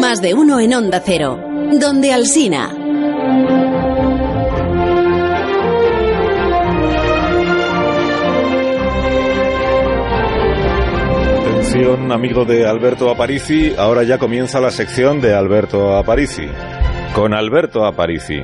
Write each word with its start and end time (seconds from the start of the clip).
Más 0.00 0.20
de 0.20 0.34
uno 0.34 0.60
en 0.60 0.74
Onda 0.74 1.00
Cero, 1.04 1.40
donde 1.80 2.12
Alsina. 2.12 2.70
Atención, 11.40 12.12
amigo 12.12 12.44
de 12.44 12.66
Alberto 12.66 13.10
Aparici, 13.10 13.74
ahora 13.78 14.02
ya 14.02 14.18
comienza 14.18 14.60
la 14.60 14.70
sección 14.70 15.22
de 15.22 15.34
Alberto 15.34 15.96
Aparici. 15.96 16.46
Con 17.14 17.32
Alberto 17.32 17.86
Aparici. 17.86 18.42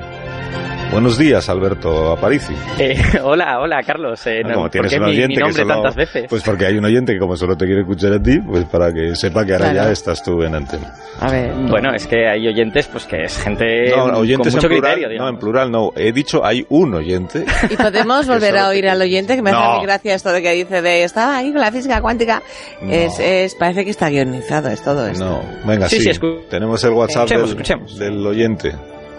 Buenos 0.91 1.17
días, 1.19 1.49
Alberto 1.49 2.11
Aparici. 2.13 2.53
Eh, 2.77 3.01
hola, 3.23 3.61
hola, 3.61 3.81
Carlos. 3.87 4.27
Eh, 4.27 4.43
Ah, 4.45 4.49
como 4.55 4.63
¿por 4.63 4.71
tienes 4.71 4.93
un 4.95 5.01
mi- 5.05 5.11
oyente 5.11 5.29
mi 5.29 5.35
que 5.35 5.41
nombre 5.41 5.63
solo- 5.63 5.75
tantas 5.75 5.95
veces? 5.95 6.27
Pues 6.29 6.43
porque 6.43 6.67
hay 6.67 6.77
un 6.79 6.85
oyente 6.85 7.13
que 7.13 7.19
como 7.21 7.37
solo 7.37 7.57
te 7.57 7.65
quiere 7.65 7.83
escuchar 7.83 8.13
a 8.15 8.21
ti, 8.21 8.41
pues 8.41 8.65
para 8.65 8.93
que 8.93 9.15
sepa 9.15 9.45
que 9.47 9.53
ahora 9.53 9.71
Claro. 9.71 9.87
ya 9.89 9.93
estás 9.93 10.21
tú 10.25 10.43
en 10.43 10.53
antena. 10.57 10.93
A 11.21 11.31
ver, 11.31 11.53
bueno, 11.69 11.95
es 11.95 12.09
que 12.09 12.27
hay 12.29 12.49
oyentes, 12.49 12.89
pues 12.89 13.05
que 13.05 13.23
es 13.23 13.39
gente 13.39 13.91
No, 13.97 14.19
oyentes 14.19 14.53
con 14.53 14.57
mucho 14.57 14.67
en 14.67 14.73
plural, 14.73 14.93
criterio, 14.95 15.07
no, 15.07 15.13
digamos. 15.13 15.31
en 15.33 15.39
plural 15.39 15.71
no. 15.71 15.91
He 15.95 16.13
dicho 16.13 16.45
hay 16.45 16.67
un 16.71 16.93
oyente. 16.95 17.45
Y 17.71 17.77
podemos 17.77 18.27
volver 18.27 18.57
a 18.59 18.69
oír 18.69 18.89
al 18.89 19.01
oyente, 19.01 19.37
que 19.37 19.43
me 19.43 19.51
hace 19.51 19.61
No. 19.63 19.77
muy 19.77 19.87
gracia 19.87 20.15
esto 20.17 20.33
de 20.33 20.43
que 20.43 20.53
dice 20.55 20.83
de 20.83 21.05
estaba 21.05 21.37
ahí 21.37 21.53
con 21.53 21.61
la 21.61 21.71
física 21.71 22.01
cuántica. 22.03 22.43
No. 22.83 22.91
Es, 22.93 23.17
es, 23.21 23.55
parece 23.55 23.85
que 23.85 23.91
está 23.91 24.09
guionizado, 24.11 24.69
es 24.71 24.83
todo 24.83 25.07
esto. 25.07 25.25
No, 25.25 25.41
venga, 25.65 25.89
Sí, 25.89 26.01
sí. 26.01 26.13
sí, 26.13 26.21
Tenemos 26.51 26.83
el 26.83 26.91
WhatsApp 26.91 27.27
Escuchemos, 27.31 27.49
del, 27.51 27.59
escuchemos. 27.61 27.99
del 27.99 28.27
oyente. 28.27 28.73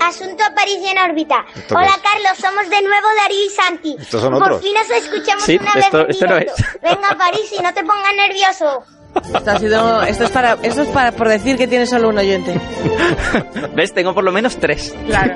Asunto 0.08 0.44
Aparicio 0.44 0.90
en 0.92 0.98
órbita. 0.98 1.46
¿Esto 1.56 1.76
Hola? 1.76 1.92
Carlos, 2.02 2.38
somos 2.40 2.70
de 2.70 2.82
nuevo 2.82 3.08
Darío 3.22 3.46
y 3.46 3.50
Santi. 3.50 3.96
¿Estos 4.00 4.22
son 4.22 4.34
Por 4.34 4.44
otros? 4.44 4.62
fin 4.62 4.76
os 4.78 4.90
escuchamos 4.90 5.44
Sí, 5.44 5.58
una 5.60 5.72
esto- 5.80 5.98
vez 5.98 6.06
en 6.06 6.12
esto 6.12 6.28
no 6.28 6.38
es. 6.38 6.52
Venga 6.82 7.18
París 7.18 7.52
y 7.58 7.62
no 7.62 7.74
te 7.74 7.84
pongas 7.84 8.16
nervioso. 8.16 8.84
Esto 9.34 9.52
ha 9.52 9.60
sido, 9.60 10.02
esto 10.04 10.24
es 10.26 10.30
para, 10.32 10.58
esto 10.64 10.82
es 10.84 10.88
para 10.90 11.12
por 11.12 11.28
decir 11.28 11.58
que 11.58 11.68
tiene 11.68 11.86
solo 11.86 12.10
un 12.10 12.18
oyente. 12.18 12.54
¿Ves? 13.76 13.94
Tengo 13.94 14.14
por 14.14 14.24
lo 14.24 14.32
menos 14.32 14.58
tres. 14.58 14.94
Claro, 15.08 15.34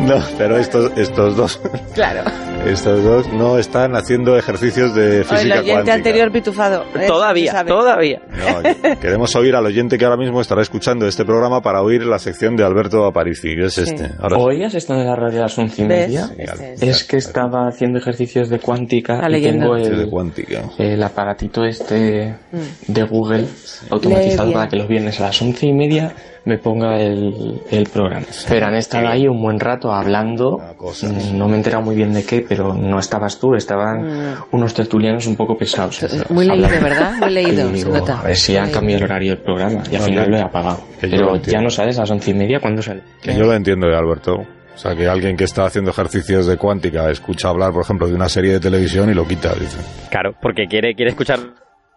No, 0.00 0.16
pero 0.36 0.56
estos, 0.56 0.92
estos 0.96 1.36
dos, 1.36 1.60
claro. 1.94 2.22
estos 2.66 3.02
dos 3.02 3.32
no 3.32 3.58
están 3.58 3.96
haciendo 3.96 4.36
ejercicios 4.36 4.94
de 4.94 5.02
O 5.02 5.20
el 5.20 5.24
física 5.24 5.54
oyente 5.54 5.72
cuántica. 5.72 5.94
anterior 5.94 6.32
pitufado. 6.32 6.84
¿eh? 6.94 7.06
Todavía, 7.06 7.64
todavía. 7.64 8.20
No, 8.30 8.96
queremos 9.00 9.34
oír 9.36 9.54
al 9.56 9.66
oyente 9.66 9.98
que 9.98 10.04
ahora 10.04 10.16
mismo 10.16 10.40
estará 10.40 10.62
escuchando 10.62 11.06
este 11.06 11.24
programa 11.24 11.60
para 11.60 11.82
oír 11.82 12.04
la 12.04 12.18
sección 12.18 12.56
de 12.56 12.64
Alberto 12.64 13.04
Aparici, 13.04 13.54
que 13.54 13.66
es 13.66 13.74
Sí. 13.74 13.82
este. 13.84 14.10
Ahora, 14.20 14.36
¿Oías 14.38 14.74
esto 14.74 14.94
de 14.94 15.04
la 15.04 15.14
radio 15.16 15.40
a 15.40 15.42
las 15.42 15.58
once 15.58 15.82
y 15.82 15.86
media? 15.86 16.30
Este 16.38 16.74
es. 16.74 16.82
Es 16.82 17.04
que 17.04 17.16
estaba 17.16 17.68
haciendo 17.68 17.98
ejercicios 17.98 18.48
de 18.48 18.58
cuántica 18.60 19.20
y 19.30 19.42
tengo 19.42 19.74
de 19.74 19.82
el, 19.82 20.08
cuántica. 20.08 20.62
el 20.78 21.02
aparatito 21.02 21.64
este 21.64 22.34
Mm. 22.52 22.92
de 22.92 23.07
Google 23.08 23.46
automatizado 23.90 24.52
para 24.52 24.68
que 24.68 24.76
los 24.76 24.88
viernes 24.88 25.20
a 25.20 25.24
las 25.24 25.42
once 25.42 25.66
y 25.66 25.72
media 25.72 26.12
me 26.44 26.56
ponga 26.58 26.98
el, 26.98 27.60
el 27.70 27.84
programa. 27.90 28.24
Pero 28.48 28.66
han 28.66 28.74
estado 28.76 29.08
ahí 29.08 29.28
un 29.28 29.42
buen 29.42 29.60
rato 29.60 29.92
hablando, 29.92 30.58
mm, 31.02 31.36
no 31.36 31.46
me 31.46 31.54
he 31.54 31.56
enterado 31.56 31.82
muy 31.84 31.94
bien 31.94 32.12
de 32.14 32.24
qué, 32.24 32.44
pero 32.48 32.72
no 32.72 32.98
estabas 32.98 33.38
tú, 33.38 33.54
estaban 33.54 34.36
unos 34.52 34.72
tertulianos 34.72 35.26
un 35.26 35.36
poco 35.36 35.56
pesados. 35.58 36.00
Mm. 36.02 36.32
Muy 36.32 36.46
leído. 36.46 36.68
¿verdad? 36.68 37.12
Muy 37.18 37.30
leído, 37.32 37.68
digo, 37.68 37.92
nota. 37.92 38.20
a 38.20 38.22
ver 38.24 38.36
si 38.36 38.56
han 38.56 38.70
cambiado 38.70 39.04
el 39.04 39.10
horario 39.10 39.34
del 39.34 39.42
programa 39.44 39.82
y 39.90 39.94
al 39.96 40.00
No, 40.00 40.06
final 40.06 40.30
lo 40.30 40.36
he 40.38 40.40
apagado. 40.42 40.78
lo 40.78 40.98
Pero 41.00 41.36
ya 41.36 41.60
no 41.60 41.70
sabes 41.70 41.98
a 41.98 42.02
las 42.02 42.10
once 42.10 42.30
y 42.30 42.34
media 42.34 42.60
cuándo 42.60 42.80
sale. 42.80 43.02
Que 43.20 43.34
yo 43.34 43.44
lo 43.44 43.52
entiendo, 43.54 43.86
eh, 43.88 43.96
Alberto. 43.96 44.36
O 44.74 44.80
sea, 44.80 44.94
que 44.94 45.08
alguien 45.08 45.36
que 45.36 45.42
está 45.42 45.64
haciendo 45.64 45.90
ejercicios 45.90 46.46
de 46.46 46.56
cuántica 46.56 47.10
escucha 47.10 47.48
hablar, 47.48 47.72
por 47.72 47.82
ejemplo, 47.82 48.06
de 48.06 48.14
una 48.14 48.28
serie 48.28 48.52
de 48.52 48.60
televisión 48.60 49.10
y 49.10 49.14
lo 49.14 49.26
quita, 49.26 49.52
dice. 49.54 49.76
Claro, 50.08 50.30
porque 50.40 50.66
quiere, 50.70 50.94
quiere 50.94 51.10
escuchar. 51.10 51.40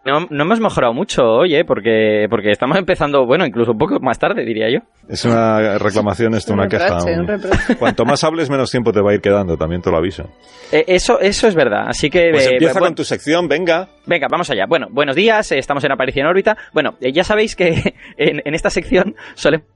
No, 0.04 0.26
no 0.32 0.44
hemos 0.44 0.60
mejorado 0.60 0.94
mucho, 0.94 1.22
oye, 1.24 1.64
porque, 1.64 2.26
porque 2.28 2.50
estamos 2.50 2.76
empezando, 2.78 3.26
bueno, 3.28 3.46
incluso 3.46 3.74
un 3.74 3.78
poco 3.78 4.00
más 4.00 4.18
tarde, 4.18 4.44
diría 4.44 4.68
yo. 4.72 4.80
Es 5.08 5.26
una 5.26 5.78
reclamación, 5.78 6.34
esto, 6.34 6.54
una 6.54 6.64
Un 6.64 6.70
queja. 6.70 6.98
un-. 7.06 7.76
Cuanto 7.78 8.04
más 8.04 8.24
hables, 8.24 8.50
menos 8.50 8.72
tiempo 8.72 8.92
te 8.92 9.00
va 9.00 9.12
a 9.12 9.14
ir 9.14 9.22
quedando, 9.22 9.58
también 9.58 9.82
te 9.82 9.92
lo 9.92 9.98
aviso. 9.98 10.24
Eh, 10.72 10.86
eso, 10.88 11.20
eso 11.20 11.48
es 11.48 11.54
verdad, 11.54 11.84
así 11.88 12.10
que... 12.10 12.30
Pues 12.32 12.48
eh, 12.48 12.54
empieza 12.54 12.74
bueno, 12.74 12.88
con 12.88 12.96
tu 12.96 13.04
sección, 13.04 13.48
venga. 13.48 13.90
Venga, 14.08 14.28
vamos 14.32 14.50
allá. 14.50 14.66
Bueno, 14.68 14.88
buenos 14.90 15.16
días, 15.16 15.52
eh, 15.52 15.60
estamos 15.60 15.84
en 15.84 15.92
Aparición 15.92 16.26
Órbita. 16.26 16.58
Bueno, 16.74 16.96
eh, 17.00 17.12
ya 17.14 17.24
sabéis 17.24 17.56
que 17.56 17.70
en, 18.18 18.42
en 18.44 18.54
esta 18.56 18.72
sección 18.72 19.14
solemos, 19.36 19.68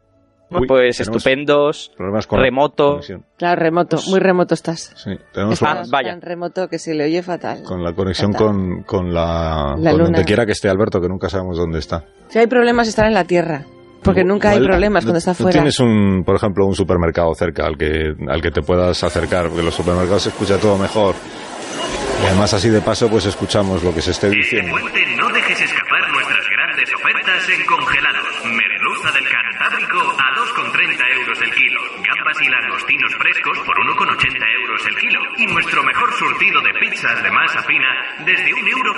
Uy, 0.52 0.68
pues, 0.68 1.00
estupendos, 1.00 1.92
Problemas 1.98 2.28
con 2.28 2.40
la 2.40 2.46
remoto. 2.46 3.00
Claro, 3.38 3.62
remoto, 3.62 3.98
muy 4.08 4.20
remoto 4.20 4.54
estás. 4.54 4.94
Sí, 4.96 5.12
tenemos 5.34 5.62
Ah, 5.62 5.66
problemas 5.66 5.90
vaya. 5.90 6.10
Tan 6.12 6.22
remoto 6.22 6.68
que 6.68 6.78
se 6.80 6.94
le 6.94 7.04
oye 7.06 7.24
fatal. 7.24 7.64
con 7.64 7.84
la 7.84 7.94
conexión 7.94 8.32
Fatal. 8.32 8.48
con, 8.48 8.84
con 8.84 9.14
la, 9.14 9.76
La 9.78 9.92
con 9.92 10.00
luna. 10.00 10.04
donde 10.04 10.24
quiera 10.26 10.46
que 10.46 10.52
esté 10.52 10.70
Alberto, 10.70 11.02
que 11.02 11.08
nunca 11.10 11.30
sabemos 11.30 11.58
dónde 11.58 11.80
está. 11.80 12.04
Si 12.30 12.40
hay 12.40 12.48
problemas, 12.48 12.88
estar 12.88 13.06
en 13.08 13.14
la 13.14 13.24
Tierra. 13.24 13.64
Porque 14.04 14.24
nunca 14.24 14.52
hay 14.52 14.60
problemas 14.64 15.04
cuando 15.04 15.18
está 15.18 15.34
fuera. 15.34 15.52
tienes 15.54 15.80
un, 15.80 16.24
por 16.24 16.36
ejemplo, 16.36 16.68
un 16.68 16.76
supermercado 16.76 17.34
cerca 17.34 17.66
al 17.66 17.76
que, 17.76 18.14
al 18.30 18.40
que 18.40 18.52
te 18.52 18.62
puedas 18.62 19.04
acercar, 19.04 19.46
porque 19.46 19.62
en 19.62 19.66
los 19.66 19.74
supermercados 19.74 20.22
se 20.22 20.30
escucha 20.30 20.60
todo 20.60 20.78
mejor. 20.78 21.16
Y 22.22 22.28
además 22.28 22.54
así 22.54 22.70
de 22.70 22.82
paso 22.82 23.10
pues 23.10 23.26
escuchamos 23.26 23.84
lo 23.84 23.94
que 23.96 24.02
se 24.02 24.12
esté 24.12 24.28
Este 24.28 24.38
diciendo. 24.38 24.72
puente 24.80 25.00
no 25.18 25.28
dejes 25.30 25.60
escapar 25.60 26.02
nuestras 26.14 26.46
grandes 26.50 26.90
ofertas 26.94 27.50
en 27.50 27.66
congelados. 27.66 28.26
Merluza 28.46 29.12
del 29.12 29.24
Cantábrico 29.66 29.98
a 29.98 30.28
2,30 30.38 30.94
euros 31.18 31.42
el 31.42 31.52
kilo. 31.56 31.80
Gambas 32.06 32.38
y 32.40 32.48
langostinos 32.50 33.12
frescos 33.18 33.58
por 33.66 33.76
1,80 33.82 34.62
euros 34.62 34.82
el 34.88 34.96
kilo. 34.98 35.20
Y 35.40 35.46
nuestro 35.48 35.82
mejor 35.84 36.14
surtido 36.14 36.62
de 36.62 36.70
pizzas 36.80 37.24
de 37.24 37.32
masa 37.32 37.64
fina 37.64 37.90
desde 38.26 38.52
1,50 38.54 38.70
euro. 38.70 38.94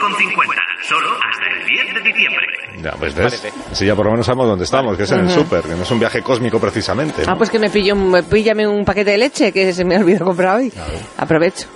Solo 0.84 1.10
hasta 1.24 1.48
el 1.56 1.66
10 1.66 1.94
de 1.94 2.02
diciembre. 2.02 2.48
Ya, 2.84 2.92
pues 3.00 3.16
ves, 3.16 3.48
así 3.72 3.86
ya 3.86 3.96
por 3.96 4.06
lo 4.08 4.12
menos 4.12 4.26
sabemos 4.26 4.48
dónde 4.48 4.66
estamos, 4.66 4.98
que 4.98 5.04
es 5.04 5.12
en 5.12 5.20
el 5.22 5.30
súper, 5.30 5.62
que 5.64 5.70
no 5.76 5.84
es 5.84 5.92
un 5.92 6.00
viaje 6.00 6.22
cósmico 6.22 6.60
precisamente. 6.60 7.26
¿no? 7.26 7.32
Ah, 7.32 7.36
pues 7.38 7.50
que 7.50 7.60
me 7.60 7.70
pillo, 7.70 7.94
un- 7.96 8.12
me 8.12 8.24
píllame 8.24 8.68
un 8.68 8.84
paquete 8.84 9.12
de 9.12 9.18
leche 9.20 9.54
que 9.54 9.72
se 9.72 9.86
me 9.86 9.98
olvidó 9.98 10.26
comprar 10.26 10.58
hoy. 10.58 10.74
Aprovecho 11.18 11.68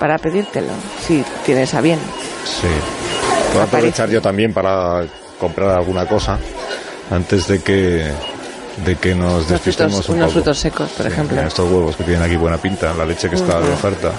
para 0.00 0.18
pedírtelo, 0.18 0.72
si 1.06 1.24
tienes 1.46 1.72
a 1.74 1.80
bien. 1.80 2.00
Sí. 2.44 2.66
Voy 3.52 3.60
a 3.60 3.64
aprovechar 3.64 4.10
yo 4.10 4.20
también 4.20 4.52
para 4.52 5.04
comprar 5.38 5.70
alguna 5.70 6.04
cosa 6.06 6.36
antes 7.12 7.46
de 7.48 7.62
que 7.62 8.10
de 8.84 8.96
que 8.96 9.14
nos 9.14 9.48
despistemos 9.48 9.92
frutos, 9.96 10.08
un 10.10 10.14
unos 10.16 10.26
poco. 10.28 10.34
frutos 10.42 10.58
secos, 10.58 10.90
por 10.90 11.06
Sí, 11.06 11.12
ejemplo. 11.12 11.36
mira, 11.36 11.48
estos 11.48 11.70
huevos 11.70 11.96
que 11.96 12.04
tienen 12.04 12.22
aquí 12.22 12.36
buena 12.36 12.58
pinta, 12.58 12.92
la 12.94 13.04
leche 13.04 13.28
que 13.28 13.36
está 13.36 13.60
de 13.60 13.72
oferta. 13.72 14.12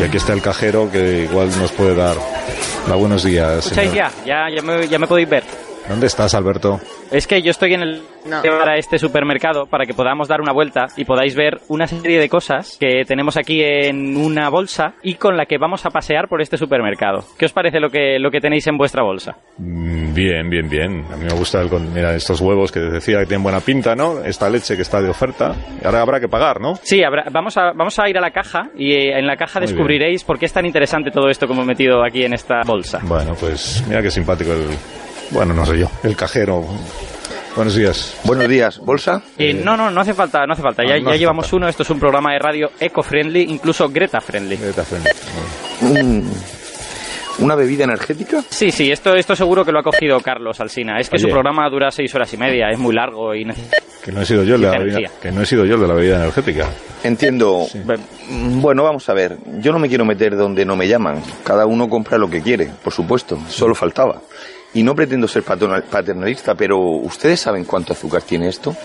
Y 0.00 0.02
aquí 0.02 0.16
está 0.16 0.32
el 0.32 0.42
cajero 0.42 0.90
que 0.90 1.24
igual 1.30 1.50
nos 1.58 1.70
puede 1.72 1.94
dar. 1.94 2.16
Hola, 2.86 2.96
buenos 2.96 3.22
días. 3.24 3.58
¿Escucháis 3.58 3.90
señor. 3.90 4.10
ya? 4.24 4.48
Ya, 4.50 4.56
ya, 4.56 4.62
me, 4.62 4.88
ya 4.88 4.98
me 4.98 5.06
podéis 5.06 5.28
ver. 5.28 5.44
¿Dónde 5.88 6.06
estás, 6.06 6.34
Alberto? 6.34 6.80
Es 7.10 7.26
que 7.26 7.42
yo 7.42 7.50
estoy 7.50 7.74
en 7.74 7.82
el 7.82 8.02
No. 8.24 8.40
para 8.42 8.78
este 8.78 8.98
supermercado 8.98 9.66
para 9.66 9.84
que 9.84 9.92
podamos 9.92 10.28
dar 10.28 10.40
una 10.40 10.52
vuelta 10.52 10.86
y 10.96 11.04
podáis 11.04 11.34
ver 11.36 11.60
una 11.68 11.86
serie 11.86 12.18
de 12.18 12.28
cosas 12.30 12.78
que 12.80 13.04
tenemos 13.06 13.36
aquí 13.36 13.62
en 13.62 14.16
una 14.16 14.48
bolsa 14.48 14.94
y 15.02 15.16
con 15.16 15.36
la 15.36 15.44
que 15.44 15.58
vamos 15.58 15.84
a 15.84 15.90
pasear 15.90 16.26
por 16.28 16.40
este 16.40 16.56
supermercado. 16.56 17.22
¿Qué 17.38 17.44
os 17.44 17.52
parece 17.52 17.80
lo 17.80 17.90
que, 17.90 18.18
lo 18.18 18.30
que 18.30 18.40
tenéis 18.40 18.66
en 18.66 18.78
vuestra 18.78 19.02
bolsa? 19.02 19.36
Mm, 19.58 20.14
Bien, 20.14 20.48
bien, 20.48 20.68
bien. 20.70 21.04
A 21.12 21.16
mí 21.16 21.24
me 21.24 21.34
gusta 21.34 21.60
el, 21.60 21.68
con- 21.68 21.92
mira, 21.92 22.14
estos 22.14 22.40
huevos 22.40 22.70
que 22.72 22.78
decía 22.80 23.18
que 23.18 23.26
tienen 23.26 23.42
buena 23.42 23.58
pinta, 23.60 23.94
¿no? 23.96 24.22
Esta 24.24 24.48
leche 24.48 24.76
que 24.76 24.82
está 24.82 25.02
de 25.02 25.08
oferta. 25.10 25.54
Ahora 25.84 26.00
habrá 26.02 26.20
que 26.20 26.28
pagar, 26.28 26.60
¿no? 26.60 26.76
Sí, 26.82 27.02
habrá- 27.02 27.24
vamos, 27.32 27.56
a, 27.58 27.72
vamos 27.72 27.98
a 27.98 28.08
ir 28.08 28.16
a 28.16 28.20
la 28.20 28.30
caja 28.30 28.70
y 28.76 28.92
eh, 28.92 29.18
en 29.18 29.26
la 29.26 29.36
caja 29.36 29.58
Muy 29.58 29.66
descubriréis 29.66 30.22
por 30.24 30.38
qué 30.38 30.46
es 30.46 30.52
tan 30.52 30.64
interesante 30.66 31.10
todo 31.10 31.28
esto 31.28 31.46
que 31.48 31.52
hemos 31.52 31.66
metido 31.66 32.04
aquí 32.04 32.24
en 32.24 32.32
esta 32.32 32.60
bolsa. 32.64 33.00
Bueno, 33.02 33.34
pues 33.38 33.84
mira 33.88 34.00
qué 34.02 34.10
simpático 34.10 34.52
el... 34.52 34.68
Bueno, 35.30 35.54
no 35.54 35.66
sé 35.66 35.78
yo. 35.78 35.90
El 36.02 36.16
cajero. 36.16 36.64
Buenos 37.56 37.74
días. 37.76 38.16
Buenos 38.24 38.48
días, 38.48 38.78
¿bolsa? 38.78 39.22
Eh, 39.38 39.54
no, 39.54 39.76
no, 39.76 39.90
no 39.90 40.00
hace 40.00 40.12
falta, 40.12 40.44
no 40.46 40.54
hace 40.54 40.62
falta. 40.62 40.82
Ah, 40.82 40.86
ya 40.88 40.94
no 40.96 41.04
ya 41.04 41.10
hace 41.10 41.18
llevamos 41.20 41.46
falta. 41.46 41.56
uno. 41.56 41.68
Esto 41.68 41.82
es 41.84 41.90
un 41.90 42.00
programa 42.00 42.32
de 42.32 42.38
radio 42.40 42.70
eco-friendly, 42.80 43.42
incluso 43.42 43.88
Greta-friendly. 43.88 44.58
Mm, 45.80 46.28
¿Una 47.38 47.54
bebida 47.54 47.84
energética? 47.84 48.42
Sí, 48.48 48.70
sí, 48.70 48.90
esto, 48.90 49.14
esto 49.14 49.34
seguro 49.36 49.64
que 49.64 49.72
lo 49.72 49.80
ha 49.80 49.82
cogido 49.82 50.20
Carlos 50.20 50.60
Alsina. 50.60 50.98
Es 50.98 51.08
que 51.08 51.16
Oye. 51.16 51.22
su 51.24 51.28
programa 51.30 51.68
dura 51.68 51.90
seis 51.90 52.12
horas 52.14 52.32
y 52.32 52.36
media, 52.36 52.70
es 52.70 52.78
muy 52.78 52.94
largo 52.94 53.34
y. 53.34 53.44
Que 54.04 54.12
no 54.12 54.20
he 54.20 54.26
sido 54.26 54.44
yo 54.44 54.56
el 54.56 54.60
de 54.60 54.66
la 54.68 54.78
bebida, 54.78 55.10
que 55.22 55.32
no 55.32 55.40
he 55.42 55.46
sido 55.46 55.64
yo 55.64 55.76
el 55.76 55.80
de 55.80 55.88
la 55.88 55.94
bebida 55.94 56.16
energética. 56.16 56.68
Entiendo. 57.02 57.66
Bueno, 58.28 58.82
vamos 58.82 59.08
a 59.08 59.14
ver. 59.14 59.36
Yo 59.60 59.72
no 59.72 59.78
me 59.78 59.88
quiero 59.88 60.04
meter 60.04 60.36
donde 60.36 60.64
no 60.64 60.76
me 60.76 60.86
llaman. 60.86 61.22
Cada 61.42 61.64
uno 61.66 61.88
compra 61.88 62.18
lo 62.18 62.28
que 62.28 62.42
quiere, 62.42 62.68
por 62.82 62.92
supuesto. 62.92 63.38
Solo 63.48 63.74
faltaba. 63.74 64.20
Y 64.74 64.82
no 64.82 64.94
pretendo 64.94 65.28
ser 65.28 65.44
paternalista, 65.44 66.54
pero 66.54 66.78
¿ustedes 66.80 67.40
saben 67.40 67.64
cuánto 67.64 67.92
azúcar 67.92 68.22
tiene 68.22 68.48
esto? 68.48 68.76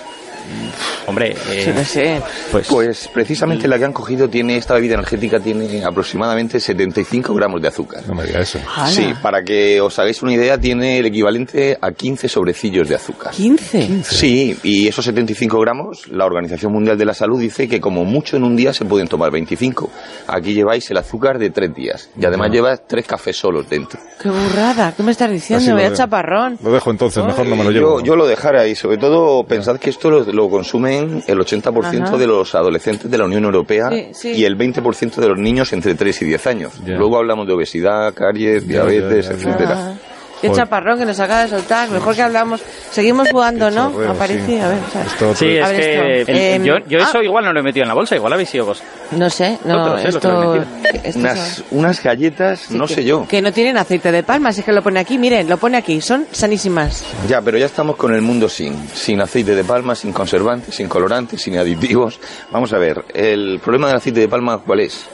Hombre, 1.08 1.36
eh, 1.52 1.74
lo 1.76 1.84
sé. 1.84 2.22
Pues, 2.52 3.10
precisamente 3.14 3.68
la 3.68 3.80
que 3.80 3.86
han 3.86 3.94
cogido 3.94 4.30
tiene, 4.30 4.58
esta 4.58 4.76
bebida 4.76 4.94
energética 4.96 5.40
tiene 5.40 5.84
aproximadamente 5.84 6.60
75 6.60 7.34
gramos 7.34 7.62
de 7.62 7.68
azúcar. 7.68 8.04
No 8.08 8.14
me 8.14 8.26
diga 8.26 8.42
eso. 8.42 8.60
Sí, 8.88 9.14
para 9.22 9.42
que 9.44 9.82
os 9.82 9.98
hagáis 9.98 10.22
una 10.22 10.34
idea, 10.34 10.58
tiene 10.58 11.00
el 11.00 11.06
equivalente 11.08 11.78
a 11.82 11.92
15 11.92 12.30
sobrecillos 12.30 12.88
de 12.88 12.96
azúcar. 12.96 13.34
¿15? 13.34 14.04
Sí, 14.04 14.58
y 14.64 14.88
esos 14.88 15.06
75 15.06 15.60
gramos, 15.60 16.08
la 16.10 16.26
Organización 16.26 16.72
Mundial 16.74 16.98
de 16.98 17.06
la 17.06 17.14
Salud 17.14 17.40
dice 17.40 17.68
que 17.68 17.82
como 17.82 18.06
mucho 18.06 18.38
en 18.38 18.44
un 18.44 18.56
día 18.56 18.74
se 18.74 18.86
pueden 18.86 19.08
tomar 19.08 19.32
25. 19.32 19.90
Aquí 20.28 20.54
lleváis 20.54 20.90
el 20.92 20.98
azúcar 20.98 21.40
de 21.40 21.50
tres 21.50 21.74
días 21.74 22.10
y 22.20 22.26
además 22.26 22.52
llevas 22.52 22.82
tres 22.88 23.06
cafés 23.06 23.38
solos 23.38 23.68
dentro. 23.70 24.00
Qué 24.22 24.30
burrada. 24.30 24.94
¿Qué 24.96 25.04
me 25.04 25.12
estás 25.12 25.32
diciendo? 25.32 25.62
Así 25.62 25.70
lo 25.70 25.76
Vaya 25.76 25.90
veo. 25.90 25.98
chaparrón. 25.98 26.58
Lo 26.64 26.72
dejo 26.72 26.92
entonces, 26.92 27.24
mejor 27.24 27.48
no 27.48 27.56
me 27.56 27.64
lo 27.64 27.72
llevo. 27.72 28.00
Yo, 28.00 28.06
yo 28.06 28.16
lo 28.16 28.28
dejara 28.28 28.68
y 28.68 28.76
sobre 28.76 28.98
todo 28.98 29.44
pensad 29.44 29.78
que 29.78 29.90
esto 29.90 30.10
lo, 30.10 30.39
lo 30.40 30.50
consumen 30.50 31.24
el 31.28 31.38
80% 31.40 32.04
Ajá. 32.04 32.18
de 32.18 32.28
los 32.28 32.56
adolescentes 32.56 33.10
de 33.12 33.18
la 33.18 33.26
Unión 33.26 33.44
Europea 33.46 33.90
Sí, 33.90 34.08
sí. 34.14 34.32
y 34.32 34.46
el 34.46 34.58
20% 34.58 35.16
de 35.16 35.28
los 35.28 35.38
niños 35.38 35.74
entre 35.74 35.96
3 35.96 36.22
y 36.22 36.26
10 36.26 36.48
años. 36.48 36.74
Ya. 36.86 36.96
Luego 36.96 37.18
hablamos 37.18 37.46
de 37.48 37.54
obesidad, 37.54 38.14
caries, 38.14 38.68
diabetes, 38.68 39.26
ya, 39.28 39.32
ya. 39.34 39.38
etcétera. 39.38 39.98
Qué 40.42 40.52
chaparrón 40.52 40.98
que 41.00 41.06
nos 41.06 41.20
acaba 41.20 41.44
de 41.44 41.50
soltar. 41.50 41.90
Mejor 41.90 42.16
que 42.16 42.22
hablamos. 42.22 42.62
Seguimos 42.92 43.28
jugando, 43.30 43.70
¿no? 43.72 43.92
Aparece, 44.10 44.46
sí. 44.46 44.58
a 44.60 44.68
ver. 44.70 44.78
o 44.88 44.92
sea, 44.92 45.02
Esto 45.04 45.36
Sí, 45.36 45.58
es 45.58 45.68
ver 45.70 45.76
que 45.80 46.20
esto. 46.22 46.32
el- 46.32 46.38
Em, 46.38 46.64
yo, 46.64 46.78
yo 46.88 47.00
eso 47.00 47.18
ah. 47.20 47.24
igual 47.24 47.46
no 47.46 47.54
lo 47.54 47.60
he 47.60 47.64
metido 47.64 47.84
en 47.84 47.88
la 47.90 47.94
bolsa, 47.94 48.16
igual 48.16 48.34
habéis 48.34 48.50
sido 48.50 48.66
vos. 48.66 48.82
No 49.12 49.30
sé, 49.30 49.58
no, 49.66 49.98
sé, 50.00 50.08
esto, 50.10 50.56
esto 51.04 51.20
Unas, 51.20 51.64
unas 51.72 52.04
galletas, 52.04 52.60
sí, 52.62 52.78
no 52.78 52.86
que- 52.88 52.94
sé 52.96 53.04
yo. 53.04 53.28
Que 53.28 53.42
no 53.42 53.52
tienen 53.52 53.78
aceite 53.78 54.12
de 54.12 54.24
palma, 54.24 54.54
si 54.54 54.60
es 54.62 54.66
que 54.66 54.72
lo 54.72 54.82
pone 54.84 55.00
aquí, 55.00 55.18
miren, 55.18 55.50
lo 55.50 55.58
pone 55.58 55.78
aquí, 55.78 56.00
son 56.02 56.26
sanísimas. 56.32 57.04
Ya, 57.28 57.42
pero 57.42 57.58
ya 57.58 57.66
estamos 57.66 57.96
con 57.96 58.14
el 58.14 58.22
mundo 58.22 58.48
sin, 58.50 58.88
sin 58.94 59.20
aceite 59.22 59.56
de 59.56 59.64
palma, 59.64 59.96
sin 59.96 60.14
conservantes, 60.14 60.76
sin 60.76 60.88
colorantes, 60.88 61.42
sin 61.42 61.58
aditivos. 61.58 62.20
Vamos 62.52 62.72
a 62.74 62.78
ver, 62.78 63.04
el 63.14 63.60
problema 63.64 63.88
del 63.88 63.98
aceite 63.98 64.20
de 64.22 64.28
palma, 64.30 64.60
¿cuál 64.60 64.82
es? 64.82 65.06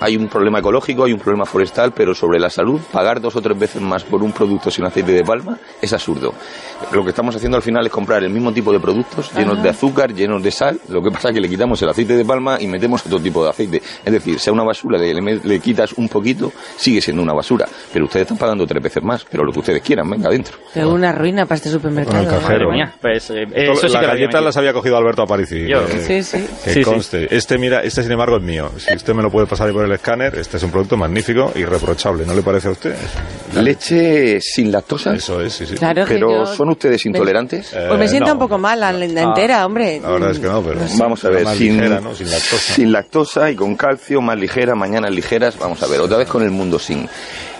Hay 0.00 0.16
un 0.16 0.28
problema 0.28 0.58
ecológico, 0.60 1.04
hay 1.04 1.12
un 1.12 1.18
problema 1.20 1.44
forestal, 1.44 1.92
pero 1.92 2.14
sobre 2.14 2.38
la 2.40 2.48
salud, 2.50 2.80
pagar 2.92 3.20
dos 3.20 3.36
o 3.36 3.42
tres 3.42 3.58
veces 3.58 3.82
más 3.82 4.02
por 4.02 4.22
un 4.22 4.32
producto 4.32 4.70
sin 4.70 4.84
aceite 4.84 5.12
de 5.12 5.22
palma 5.24 5.58
es 5.80 5.92
absurdo. 5.92 6.32
Lo 6.92 7.02
que 7.04 7.10
estamos 7.10 7.36
haciendo 7.36 7.56
al 7.58 7.62
final 7.62 7.84
es 7.86 7.92
comprar 7.92 8.24
el 8.24 8.30
mismo 8.30 8.52
tipo 8.52 8.72
de 8.72 8.80
productos 8.80 9.30
llenos 9.34 9.62
de 9.62 9.68
azúcar, 9.68 10.14
llenos 10.14 10.42
de 10.42 10.50
sal. 10.50 10.80
Lo 10.88 11.02
que 11.02 11.10
pasa 11.10 11.28
es 11.28 11.34
que 11.34 11.40
le 11.40 11.48
quitamos 11.48 11.80
el 11.82 11.90
aceite 11.90 12.16
de 12.16 12.24
palma 12.24 12.56
y 12.60 12.66
metemos 12.66 13.04
otro 13.04 13.20
tipo 13.20 13.44
de 13.44 13.50
aceite. 13.50 13.82
Es 14.04 14.12
decir, 14.12 14.38
sea 14.40 14.52
una 14.52 14.62
basura, 14.64 14.98
le, 14.98 15.12
le- 15.12 15.40
le 15.44 15.58
quitas 15.60 15.92
un 15.94 16.08
poquito, 16.08 16.50
sigue 16.76 17.00
siendo 17.02 17.22
una 17.22 17.34
basura. 17.34 17.66
Pero 17.92 18.06
ustedes 18.06 18.22
están 18.24 18.38
pagando 18.38 18.66
tres 18.66 18.82
veces 18.82 19.02
más, 19.02 19.24
pero 19.30 19.44
lo 19.44 19.52
que 19.52 19.58
ustedes 19.58 19.82
quieran, 19.82 20.08
venga 20.08 20.28
adentro. 20.28 20.56
Pero 20.72 20.90
una 20.90 21.12
ruina 21.12 21.44
para 21.44 21.56
este 21.56 21.68
supermercado. 21.70 22.20
El 22.22 22.26
¿eh? 22.26 22.30
cajero. 22.30 22.70
Pues 23.00 23.30
eh, 23.30 23.42
Esto- 23.42 23.72
eso 23.72 23.88
sí 23.88 23.92
las 23.94 24.06
galletas 24.06 24.42
las 24.42 24.56
había 24.56 24.72
cogido 24.72 24.96
Alberto 24.96 25.22
Aparici. 25.22 25.66
Yo. 25.68 25.84
que- 25.86 26.00
Sí, 26.00 26.22
sí. 26.22 26.38
Que 26.64 26.70
Sí, 26.70 26.78
sí. 26.78 26.82
conste. 26.84 27.36
Este, 27.36 27.58
mira, 27.58 27.82
este 27.82 28.02
sin 28.02 28.12
embargo 28.12 28.36
es 28.38 28.42
mío. 28.42 28.70
Si 28.78 28.94
usted 28.94 29.12
me 29.14 29.22
lo 29.22 29.30
puede 29.30 29.46
pasar 29.46 29.66
ahí 29.68 29.72
por 29.74 29.89
el 29.90 29.96
escáner, 29.96 30.34
este 30.36 30.56
es 30.56 30.62
un 30.62 30.70
producto 30.70 30.96
magnífico 30.96 31.52
y 31.54 31.64
reprochable. 31.64 32.24
¿No 32.26 32.34
le 32.34 32.42
parece 32.42 32.68
a 32.68 32.70
usted? 32.72 32.94
Leche 33.54 34.40
sin 34.40 34.70
lactosa. 34.70 35.14
Eso 35.14 35.40
es, 35.40 35.52
sí, 35.52 35.66
sí. 35.66 35.74
Claro 35.74 36.04
Pero 36.06 36.44
yo- 36.44 36.54
¿son 36.54 36.68
ustedes 36.70 37.04
intolerantes? 37.06 37.72
Eh, 37.72 37.84
Pues 37.88 37.98
me 37.98 38.08
siento 38.08 38.28
no. 38.28 38.32
un 38.34 38.38
poco 38.38 38.58
mal 38.58 38.78
la 38.80 38.92
la 38.92 39.04
entera, 39.22 39.66
hombre. 39.66 40.00
La 40.00 40.10
verdad 40.10 40.30
es 40.30 40.38
que 40.38 40.46
no, 40.46 40.62
pero 40.62 40.80
Vamos 40.98 41.24
a 41.24 41.30
ver, 41.30 41.44
más 41.44 41.56
sin, 41.56 41.76
ligera, 41.76 42.00
¿no? 42.00 42.14
Sin 42.14 42.30
lactosa. 42.30 42.74
sin 42.74 42.92
lactosa 42.92 43.50
y 43.50 43.56
con 43.56 43.76
calcio, 43.76 44.20
más 44.20 44.38
ligera, 44.38 44.74
mañanas 44.74 45.10
ligeras. 45.12 45.58
Vamos 45.58 45.82
a 45.82 45.86
ver, 45.86 46.00
otra 46.00 46.16
vez 46.18 46.28
con 46.28 46.42
el 46.42 46.50
mundo 46.50 46.78
sin. 46.78 47.08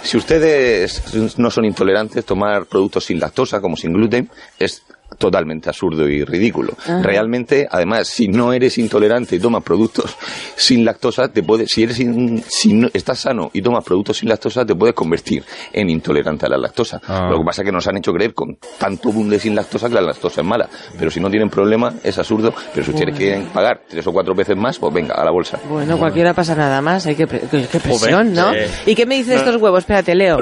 Si 0.03 0.17
ustedes 0.17 1.03
no 1.39 1.51
son 1.51 1.65
intolerantes, 1.67 2.25
tomar 2.25 2.67
productos 2.67 3.05
sin 3.05 3.19
lactosa, 3.21 3.61
como 3.61 3.77
sin 3.77 3.93
gluten, 3.93 4.31
es 4.59 4.83
totalmente 5.19 5.69
absurdo 5.69 6.09
y 6.09 6.25
ridículo. 6.25 6.73
Ajá. 6.79 7.03
Realmente, 7.03 7.67
además, 7.71 8.09
si 8.09 8.29
no 8.29 8.53
eres 8.53 8.79
intolerante 8.79 9.37
y 9.37 9.39
tomas 9.41 9.63
productos 9.63 10.17
sin 10.57 10.85
lactosa, 10.85 11.29
te 11.29 11.43
puedes, 11.43 11.71
si 11.71 11.83
eres 11.83 11.99
in- 12.01 12.43
si 12.49 12.73
no- 12.73 12.89
estás 12.93 13.21
sano 13.21 13.51
y 13.53 13.63
tomas 13.63 13.85
productos 13.85 14.19
sin 14.19 14.29
lactosa, 14.29 14.65
te 14.65 14.75
puedes 14.75 14.95
convertir 14.95 15.45
en 15.73 15.91
intolerante 15.91 16.47
a 16.47 16.49
la 16.49 16.57
lactosa. 16.59 17.01
Ah. 17.07 17.29
Lo 17.31 17.39
que 17.39 17.45
pasa 17.45 17.63
es 17.63 17.67
que 17.67 17.73
nos 17.73 17.87
han 17.87 17.97
hecho 17.99 18.13
creer 18.13 18.35
con 18.35 18.57
tanto 18.79 19.13
boom 19.13 19.29
de 19.31 19.39
sin 19.39 19.55
lactosa 19.55 19.89
que 19.89 19.95
la 19.95 20.01
lactosa 20.03 20.41
es 20.41 20.47
mala. 20.47 20.69
Pero 20.99 21.11
si 21.11 21.21
no 21.21 21.29
tienen 21.31 21.51
problema, 21.51 21.95
es 22.03 22.19
absurdo. 22.19 22.53
Pero 22.75 22.85
si 22.87 22.93
ustedes 22.93 23.17
quieren 23.17 23.47
pagar 23.47 23.83
tres 23.89 24.07
o 24.07 24.13
cuatro 24.13 24.35
veces 24.35 24.57
más, 24.57 24.79
pues 24.79 24.93
venga, 24.93 25.15
a 25.15 25.25
la 25.25 25.31
bolsa. 25.31 25.59
Bueno, 25.69 25.99
cualquiera 25.99 26.35
pasa 26.35 26.55
nada 26.55 26.81
más, 26.81 27.07
hay 27.07 27.15
que 27.17 27.27
pre- 27.27 27.41
presión, 27.41 28.33
¿no? 28.33 28.53
eh. 28.55 28.69
¿Y 28.87 28.95
qué 28.95 29.07
me 29.07 29.17
dice 29.17 29.35
estos 29.35 29.57
huevos? 29.57 29.81
Espérate, 29.81 30.15
Leo. 30.15 30.39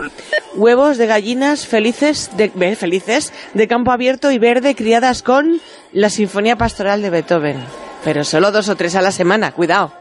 Huevos 0.56 0.98
de 0.98 1.06
gallinas 1.06 1.66
felices 1.66 2.30
de 2.36 2.48
felices 2.76 3.32
de 3.54 3.68
campo 3.68 3.92
abierto 3.92 4.30
y 4.32 4.38
verde 4.38 4.57
criadas 4.76 5.22
con 5.22 5.60
la 5.92 6.10
Sinfonía 6.10 6.56
Pastoral 6.56 7.02
de 7.02 7.10
Beethoven. 7.10 7.64
Pero 8.04 8.24
solo 8.24 8.50
dos 8.52 8.68
o 8.68 8.76
tres 8.76 8.94
a 8.96 9.02
la 9.02 9.10
semana, 9.12 9.52
cuidado. 9.52 9.92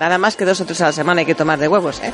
Nada 0.00 0.16
más 0.18 0.36
que 0.36 0.44
dos 0.44 0.60
o 0.60 0.64
tres 0.64 0.80
a 0.82 0.86
la 0.86 0.92
semana 0.92 1.20
hay 1.20 1.26
que 1.26 1.34
tomar 1.34 1.58
de 1.58 1.66
huevos, 1.66 2.00
¿eh? 2.02 2.12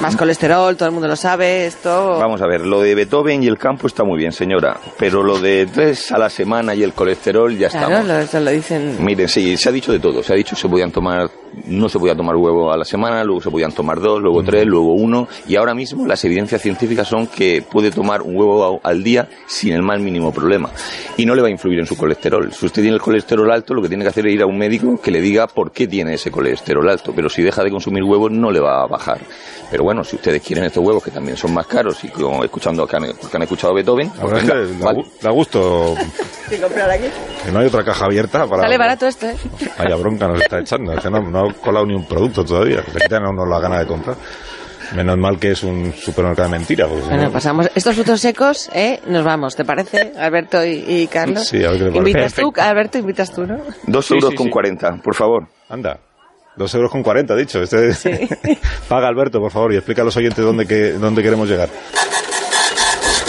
Más 0.00 0.14
colesterol, 0.16 0.76
todo 0.76 0.88
el 0.88 0.92
mundo 0.92 1.08
lo 1.08 1.16
sabe, 1.16 1.66
esto... 1.66 2.18
Vamos 2.18 2.42
a 2.42 2.46
ver, 2.46 2.60
lo 2.66 2.80
de 2.82 2.94
Beethoven 2.94 3.42
y 3.42 3.46
el 3.46 3.56
campo 3.56 3.86
está 3.86 4.04
muy 4.04 4.18
bien, 4.18 4.32
señora. 4.32 4.76
Pero 4.98 5.22
lo 5.22 5.38
de 5.38 5.66
tres 5.72 6.10
a 6.12 6.18
la 6.18 6.28
semana 6.28 6.74
y 6.74 6.82
el 6.82 6.92
colesterol 6.92 7.56
ya 7.56 7.68
Claro, 7.68 7.86
estamos. 7.88 8.08
lo, 8.08 8.18
eso 8.18 8.40
lo 8.40 8.50
dicen... 8.50 8.96
Miren, 9.02 9.28
sí, 9.28 9.56
se 9.56 9.68
ha 9.68 9.72
dicho 9.72 9.92
de 9.92 10.00
todo. 10.00 10.22
Se 10.22 10.32
ha 10.34 10.36
dicho 10.36 10.54
que 10.56 10.60
se 10.62 10.68
podían 10.68 10.90
tomar, 10.90 11.30
no 11.66 11.88
se 11.88 11.98
podía 11.98 12.14
tomar 12.14 12.36
huevo 12.36 12.72
a 12.72 12.76
la 12.76 12.84
semana, 12.84 13.24
luego 13.24 13.40
se 13.40 13.50
podían 13.50 13.72
tomar 13.72 14.00
dos, 14.00 14.20
luego 14.20 14.42
tres, 14.42 14.66
luego 14.66 14.94
uno. 14.94 15.28
Y 15.46 15.56
ahora 15.56 15.74
mismo 15.74 16.06
las 16.06 16.24
evidencias 16.24 16.60
científicas 16.62 17.08
son 17.08 17.26
que 17.26 17.62
puede 17.68 17.90
tomar 17.90 18.22
un 18.22 18.36
huevo 18.36 18.80
al 18.82 19.02
día 19.02 19.28
sin 19.46 19.72
el 19.72 19.82
más 19.82 20.00
mínimo 20.00 20.32
problema. 20.32 20.70
Y 21.16 21.26
no 21.26 21.34
le 21.34 21.42
va 21.42 21.48
a 21.48 21.50
influir 21.50 21.78
en 21.78 21.86
su 21.86 21.96
colesterol. 21.96 22.52
Si 22.52 22.66
usted 22.66 22.82
tiene 22.82 22.96
el 22.96 23.02
colesterol 23.02 23.50
alto, 23.50 23.74
lo 23.74 23.82
que 23.82 23.88
tiene 23.88 24.04
que 24.04 24.10
hacer 24.10 24.26
es 24.26 24.34
ir 24.34 24.42
a 24.42 24.46
un 24.46 24.58
médico 24.58 25.00
que 25.00 25.10
le 25.10 25.20
diga 25.20 25.46
por 25.46 25.72
qué 25.72 25.86
tiene 25.86 26.14
ese 26.14 26.30
colesterol 26.30 26.88
alto. 26.88 27.12
Pero 27.14 27.28
si 27.28 27.42
deja 27.42 27.62
de 27.62 27.70
consumir 27.70 28.02
huevos, 28.04 28.30
no 28.30 28.50
le 28.50 28.60
va 28.60 28.82
a 28.82 28.86
bajar. 28.86 29.20
Pero 29.70 29.84
bueno, 29.84 30.04
si 30.04 30.16
ustedes 30.16 30.42
quieren 30.42 30.64
estos 30.64 30.84
huevos, 30.84 31.02
que 31.02 31.10
también 31.10 31.36
son 31.36 31.54
más 31.54 31.66
caros, 31.66 32.02
y 32.04 32.08
como 32.08 32.44
escuchando 32.44 32.86
que 32.86 32.96
han, 32.96 33.04
que 33.04 33.36
han 33.36 33.42
escuchado 33.42 33.72
a 33.72 33.76
Beethoven, 33.76 34.10
La 34.16 34.22
pues 34.22 34.78
vale. 34.80 35.04
da 35.22 35.30
gusto 35.30 35.94
Sí, 36.48 36.56
comprar 36.58 36.90
aquí. 36.90 37.06
que 37.44 37.50
no 37.52 37.60
hay 37.60 37.66
otra 37.66 37.82
caja 37.84 38.04
abierta 38.04 38.46
para... 38.46 38.62
Sale 38.62 38.76
barato 38.78 39.06
esto, 39.06 39.26
¿eh? 39.26 39.36
Vaya 39.78 39.96
bronca 39.96 40.28
nos 40.28 40.40
está 40.42 40.58
echando. 40.60 40.92
Es 40.92 41.00
que 41.00 41.10
no, 41.10 41.20
no 41.22 41.48
ha 41.48 41.52
colado 41.54 41.86
ni 41.86 41.94
un 41.94 42.06
producto 42.06 42.44
todavía. 42.44 42.82
Le 42.92 43.00
quitan 43.00 43.24
a 43.24 43.30
uno 43.30 43.46
la 43.46 43.60
gana 43.60 43.78
de 43.78 43.86
comprar. 43.86 44.16
Menos 44.94 45.16
mal 45.16 45.38
que 45.38 45.52
es 45.52 45.62
un 45.62 45.92
supermercado 45.94 46.48
de 46.50 46.58
mentira. 46.58 46.86
porque 46.86 47.04
Bueno, 47.06 47.22
no- 47.24 47.32
pasamos 47.32 47.70
estos 47.74 47.94
frutos 47.94 48.20
secos, 48.20 48.68
¿eh? 48.74 49.00
Nos 49.06 49.24
vamos, 49.24 49.56
¿te 49.56 49.64
parece? 49.64 50.12
Alberto 50.18 50.64
y, 50.64 50.84
y 50.86 51.06
Carlos. 51.06 51.48
Sí, 51.48 51.64
a 51.64 51.70
ver 51.70 51.78
qué 51.78 51.84
le 51.84 51.90
parece. 51.90 52.10
Invitas 52.10 52.34
tú, 52.34 52.52
Alberto, 52.60 52.98
invitas 52.98 53.32
tú, 53.32 53.46
¿no? 53.46 53.58
Dos 53.86 54.06
Sí, 54.06 54.14
euros 54.14 54.30
sí, 54.30 54.36
con 54.36 54.46
sí. 54.46 54.50
cuarenta, 54.52 54.96
por 55.02 55.14
favor. 55.14 55.48
Anda. 55.70 55.98
Dos 56.56 56.72
euros 56.74 56.90
con 56.90 57.02
cuarenta, 57.02 57.34
dicho. 57.34 57.62
Este... 57.62 57.88
Paga 58.88 59.08
Alberto, 59.08 59.40
por 59.40 59.50
favor, 59.50 59.72
y 59.72 59.76
explica 59.76 60.02
a 60.02 60.04
los 60.04 60.16
oyentes 60.18 60.44
dónde, 60.44 60.66
que, 60.66 60.92
dónde 60.92 61.22
queremos 61.22 61.48
llegar. 61.48 61.70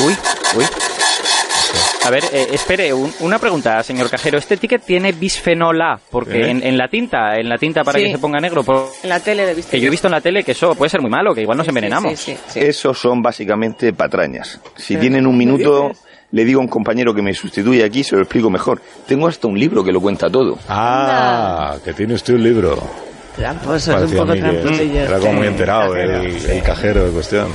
Uy, 0.06 0.16
uy. 0.58 0.66
A 2.06 2.10
ver, 2.12 2.24
eh, 2.32 2.48
espere, 2.54 2.94
un- 2.94 3.12
una 3.22 3.40
pregunta, 3.40 3.82
señor 3.82 4.10
cajero. 4.10 4.38
¿Este 4.38 4.58
ticket 4.58 4.84
tiene 4.84 5.12
bisfenol 5.12 5.82
A? 5.82 6.00
Porque 6.12 6.42
¿Eh? 6.42 6.50
en, 6.52 6.64
en 6.64 6.78
la 6.78 6.88
tinta, 6.88 7.36
en 7.40 7.50
la 7.50 7.58
tinta 7.58 7.84
para 7.84 7.98
Sí. 7.98 8.06
que 8.06 8.12
se 8.12 8.18
ponga 8.20 8.40
negro, 8.40 8.64
por- 8.64 8.90
En 9.02 9.10
la 9.10 9.20
tele 9.20 9.46
de 9.56 9.62
que 9.64 9.80
yo 9.80 9.88
he 9.88 9.90
visto 9.90 10.08
en 10.08 10.12
la 10.12 10.22
tele 10.22 10.44
que 10.44 10.52
eso 10.52 10.76
puede 10.76 10.90
ser 10.90 11.02
muy 11.02 11.10
malo, 11.10 11.34
que 11.34 11.42
igual 11.42 11.58
nos 11.58 11.68
envenenamos. 11.68 12.20
Sí, 12.20 12.34
sí, 12.34 12.40
sí. 12.48 12.60
Esos 12.60 13.00
son 13.00 13.22
básicamente 13.24 13.92
patrañas. 13.94 14.60
Si 14.76 14.94
Pero, 14.94 15.02
tienen 15.02 15.26
un 15.26 15.34
¿qué 15.34 15.38
minuto, 15.46 15.92
le 16.32 16.46
digo 16.46 16.60
a 16.60 16.64
un 16.64 16.70
compañero 16.70 17.14
que 17.16 17.24
me 17.24 17.34
sustituye 17.34 17.84
aquí, 17.84 18.04
se 18.04 18.16
lo 18.16 18.22
explico 18.22 18.50
mejor. 18.52 18.82
Tengo 19.08 19.28
hasta 19.28 19.48
un 19.48 19.58
libro 19.60 19.84
que 19.84 19.92
lo 19.92 20.00
cuenta 20.00 20.30
todo. 20.30 20.60
Ah, 20.70 21.76
que 21.84 21.94
tiene 21.94 22.14
usted 22.14 22.36
un 22.36 22.44
libro. 22.44 22.78
Tramposos, 23.36 24.12
un 24.12 24.18
poco 24.18 24.34
tramposillos. 24.36 25.10
era 25.10 25.20
como 25.20 25.34
muy 25.34 25.42
Sí. 25.44 25.48
enterado 25.54 25.96
el, 25.96 26.36
el 26.50 26.64
cajero 26.64 27.04
de 27.06 27.12
cuestión. 27.12 27.48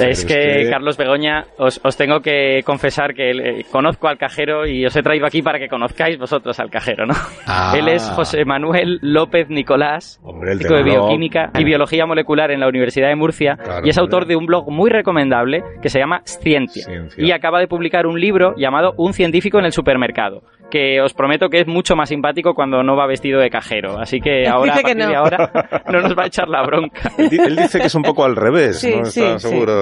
Es 0.00 0.24
que, 0.24 0.68
Carlos 0.70 0.96
Begoña, 0.96 1.44
os, 1.58 1.80
os 1.84 1.96
tengo 1.96 2.20
que 2.20 2.62
confesar 2.64 3.14
que 3.14 3.30
eh, 3.30 3.64
conozco 3.70 4.08
al 4.08 4.16
cajero 4.16 4.66
y 4.66 4.84
os 4.86 4.96
he 4.96 5.02
traído 5.02 5.26
aquí 5.26 5.42
para 5.42 5.58
que 5.58 5.68
conozcáis 5.68 6.18
vosotros 6.18 6.58
al 6.60 6.70
cajero, 6.70 7.04
¿no? 7.06 7.14
Ah. 7.46 7.74
Él 7.76 7.88
es 7.88 8.02
José 8.10 8.44
Manuel 8.44 8.98
López 9.02 9.48
Nicolás, 9.50 10.18
Hombre, 10.24 10.56
de 10.56 10.82
bioquímica 10.82 11.50
y 11.58 11.64
biología 11.64 12.06
molecular 12.06 12.50
en 12.50 12.60
la 12.60 12.68
Universidad 12.68 13.08
de 13.08 13.16
Murcia 13.16 13.56
Claro, 13.62 13.86
y 13.86 13.90
es 13.90 13.98
hombre. 13.98 14.02
autor 14.16 14.26
de 14.26 14.36
un 14.36 14.46
blog 14.46 14.70
muy 14.70 14.90
recomendable 14.90 15.62
que 15.82 15.88
se 15.88 15.98
llama. 15.98 16.22
Ciencia. 16.24 16.86
Y 17.16 17.30
acaba 17.32 17.60
de 17.60 17.68
publicar 17.68 18.06
un 18.06 18.18
libro 18.20 18.54
llamado 18.56 18.94
Un 18.96 19.12
científico 19.12 19.58
en 19.58 19.66
el 19.66 19.72
supermercado, 19.72 20.42
que 20.70 21.00
os 21.02 21.12
prometo 21.12 21.48
que 21.50 21.60
es 21.60 21.66
mucho 21.66 21.94
más 21.96 22.08
simpático 22.08 22.54
cuando 22.54 22.82
no 22.82 22.96
va 22.96 23.06
vestido 23.06 23.40
de 23.40 23.50
cajero. 23.50 23.98
Así 23.98 24.20
que 24.20 24.48
ahora, 24.48 24.76
a 24.76 24.82
que 24.82 24.94
no. 24.94 25.06
de 25.08 25.16
ahora, 25.16 25.50
no 25.92 26.00
nos 26.00 26.16
va 26.16 26.24
a 26.24 26.26
echar 26.26 26.48
la 26.48 26.62
bronca. 26.62 27.10
Él, 27.18 27.28
di- 27.28 27.36
él 27.38 27.56
dice 27.56 27.78
que 27.78 27.86
es 27.86 27.94
un 27.94 28.02
poco 28.02 28.24
al 28.24 28.34
revés, 28.36 28.80
Sí, 28.80 28.94
no 28.96 29.04
sí, 29.04 29.20
está 29.22 29.38
sí. 29.38 29.48
seguro 29.48 29.81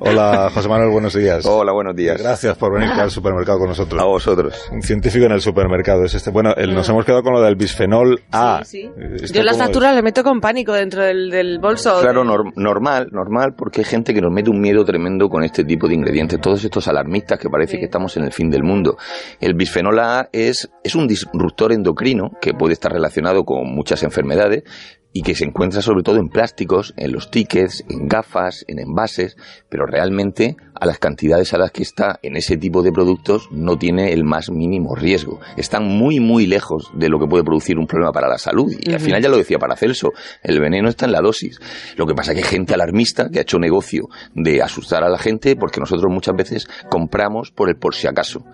Hola, 0.00 0.50
José 0.52 0.68
Manuel, 0.68 0.90
buenos 0.90 1.14
días. 1.14 1.44
Hola, 1.46 1.72
buenos 1.72 1.94
días. 1.96 2.20
Gracias 2.20 2.56
por 2.56 2.72
venir 2.72 2.90
al 2.90 3.10
supermercado 3.10 3.58
con 3.58 3.68
nosotros. 3.68 4.00
A 4.00 4.04
vosotros. 4.04 4.68
Un 4.72 4.82
científico 4.82 5.26
en 5.26 5.32
el 5.32 5.40
supermercado 5.40 6.04
es 6.04 6.14
este. 6.14 6.30
Bueno, 6.30 6.54
el- 6.56 6.74
nos 6.74 6.88
hemos 6.88 7.04
quedado 7.04 7.22
con 7.22 7.32
lo 7.34 7.42
del 7.42 7.56
bisfenol 7.56 8.20
A. 8.32 8.62
Sí, 8.64 8.90
Yo 9.32 9.42
las 9.42 9.58
facturas 9.58 9.94
le 9.94 10.02
meto 10.02 10.22
con 10.22 10.40
pánico 10.40 10.72
dentro 10.72 11.02
del, 11.02 11.30
del 11.30 11.58
bolso. 11.58 12.00
Claro, 12.00 12.24
nor- 12.24 12.52
normal, 12.56 13.08
normal, 13.12 13.54
porque 13.56 13.80
hay 13.80 13.84
gente 13.86 14.14
que 14.14 14.20
nos 14.20 14.32
mete 14.32 14.50
un 14.50 14.60
miedo 14.60 14.84
tremendo 14.84 15.28
con 15.28 15.42
este 15.44 15.64
tipo 15.64 15.88
de 15.88 15.94
ingredientes, 15.94 16.40
todos 16.40 16.62
estos 16.64 16.86
alarmistas 16.88 17.38
que 17.38 17.48
parece 17.48 17.78
que 17.78 17.84
estamos 17.86 18.16
en 18.16 18.24
el 18.24 18.32
fin 18.32 18.50
del 18.50 18.62
mundo. 18.62 18.96
El 19.40 19.54
bisfenol 19.54 19.98
A 19.98 20.28
es, 20.32 20.68
es 20.84 20.94
un 20.94 21.06
disruptor 21.08 21.72
endocrino 21.72 22.30
que 22.40 22.52
puede 22.54 22.72
estar 22.74 22.92
relacionado 22.92 23.44
con 23.44 23.66
muchas 23.74 24.02
enfermedades 24.02 24.62
y 25.12 25.22
que 25.22 25.34
se 25.34 25.44
encuentra 25.44 25.82
sobre 25.82 26.02
todo 26.02 26.18
en 26.18 26.28
plásticos, 26.28 26.92
en 26.96 27.12
los 27.12 27.30
tickets, 27.30 27.84
en 27.88 28.08
gafas, 28.08 28.64
en 28.68 28.78
envases, 28.78 29.36
pero 29.68 29.86
realmente 29.86 30.56
a 30.74 30.86
las 30.86 30.98
cantidades 30.98 31.54
a 31.54 31.58
las 31.58 31.72
que 31.72 31.82
está 31.82 32.18
en 32.22 32.36
ese 32.36 32.56
tipo 32.56 32.82
de 32.82 32.92
productos 32.92 33.48
no 33.50 33.76
tiene 33.76 34.12
el 34.12 34.24
más 34.24 34.50
mínimo 34.50 34.94
riesgo. 34.94 35.40
Están 35.56 35.84
muy, 35.84 36.20
muy 36.20 36.46
lejos 36.46 36.90
de 36.94 37.08
lo 37.08 37.18
que 37.18 37.26
puede 37.26 37.42
producir 37.42 37.78
un 37.78 37.86
problema 37.86 38.12
para 38.12 38.28
la 38.28 38.38
salud. 38.38 38.72
Y 38.80 38.92
al 38.92 39.00
final 39.00 39.22
ya 39.22 39.28
lo 39.28 39.38
decía 39.38 39.58
Paracelso, 39.58 40.12
el 40.42 40.60
veneno 40.60 40.88
está 40.88 41.06
en 41.06 41.12
la 41.12 41.20
dosis. 41.20 41.58
Lo 41.96 42.06
que 42.06 42.14
pasa 42.14 42.32
es 42.32 42.38
que 42.38 42.44
hay 42.44 42.50
gente 42.50 42.74
alarmista 42.74 43.28
que 43.30 43.38
ha 43.38 43.42
hecho 43.42 43.58
negocio 43.58 44.08
de 44.34 44.62
asustar 44.62 45.04
a 45.04 45.08
la 45.08 45.18
gente 45.18 45.56
porque 45.56 45.80
nosotros 45.80 46.12
muchas 46.12 46.36
veces 46.36 46.68
compramos 46.90 47.50
por 47.50 47.68
el 47.68 47.76
por 47.76 47.94
si 47.94 48.06
acaso. 48.06 48.44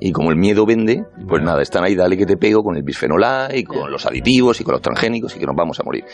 Y 0.00 0.12
como 0.12 0.30
el 0.30 0.36
miedo 0.36 0.66
vende, 0.66 1.04
pues 1.28 1.42
nada, 1.42 1.62
están 1.62 1.84
ahí, 1.84 1.94
dale 1.94 2.16
que 2.16 2.26
te 2.26 2.36
pego 2.36 2.62
con 2.62 2.76
el 2.76 2.82
bisfenol 2.82 3.22
A 3.24 3.48
y 3.54 3.64
con 3.64 3.90
los 3.90 4.06
aditivos 4.06 4.60
y 4.60 4.64
con 4.64 4.72
los 4.72 4.82
transgénicos 4.82 5.36
y 5.36 5.38
que 5.38 5.46
nos 5.46 5.56
vamos 5.56 5.78
a 5.80 5.84
morir. 5.84 6.04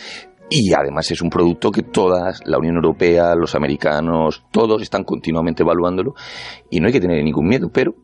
Y 0.51 0.73
además 0.75 1.11
es 1.11 1.23
un 1.23 1.31
producto 1.31 1.71
que 1.71 1.83
todas, 1.83 2.41
la 2.45 2.59
Unión 2.59 2.75
Europea, 2.77 3.35
los 3.37 3.55
americanos, 3.55 4.45
todos 4.51 4.83
están 4.83 5.05
continuamente 5.05 5.63
evaluándolo 5.63 6.15
y 6.69 6.81
no 6.81 6.89
hay 6.89 6.93
que 6.93 7.01
tener 7.01 7.23
ningún 7.25 7.47
miedo, 7.47 7.71
pero 7.73 7.95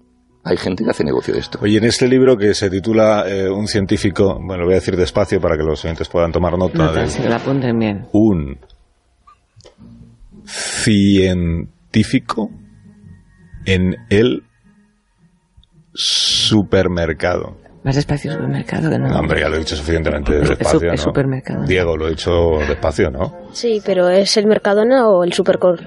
hay 0.45 0.57
gente 0.57 0.85
que 0.85 0.91
hace 0.91 1.03
negocio 1.03 1.35
de 1.35 1.41
esto. 1.41 1.59
Oye, 1.61 1.79
en 1.79 1.85
este 1.85 2.07
libro 2.07 2.37
que 2.37 2.55
se 2.55 2.71
titula 2.71 3.25
eh, 3.27 3.51
Un 3.51 3.67
científico, 3.67 4.39
bueno, 4.41 4.59
lo 4.59 4.65
voy 4.67 4.75
a 4.75 4.77
decir 4.77 4.97
despacio 4.97 5.41
para 5.41 5.57
que 5.57 5.65
los 5.65 5.85
oyentes 5.85 6.09
puedan 6.09 6.31
tomar 6.31 6.57
nota. 6.57 6.79
Nota, 6.79 7.05
de- 7.05 7.29
la 7.29 7.37
apunten 7.37 7.77
bien. 7.81 8.07
Un 8.13 8.59
científico 10.45 12.51
en 13.65 13.97
el 14.11 14.45
supermercado. 15.97 17.57
Más 17.85 17.95
despacio 17.95 18.33
supermercado 18.33 18.91
que 18.91 18.99
no. 18.99 19.09
No, 19.09 19.21
hombre, 19.21 19.41
ya 19.41 19.49
lo 19.49 19.57
he 19.57 19.59
dicho 19.61 19.77
suficientemente 19.77 20.41
Es 20.43 20.49
despacio, 20.49 20.81
su- 20.81 20.87
es 20.87 20.93
¿no? 20.93 20.97
supermercado. 21.05 21.65
Diego, 21.65 21.97
lo 21.97 22.07
he 22.09 22.11
dicho 22.11 22.59
despacio, 22.69 23.11
¿no? 23.11 23.49
Sí, 23.53 23.81
pero 23.85 24.09
¿es 24.09 24.37
el 24.37 24.47
Mercadona 24.47 25.09
o 25.09 25.23
el 25.23 25.33
Supercor? 25.33 25.81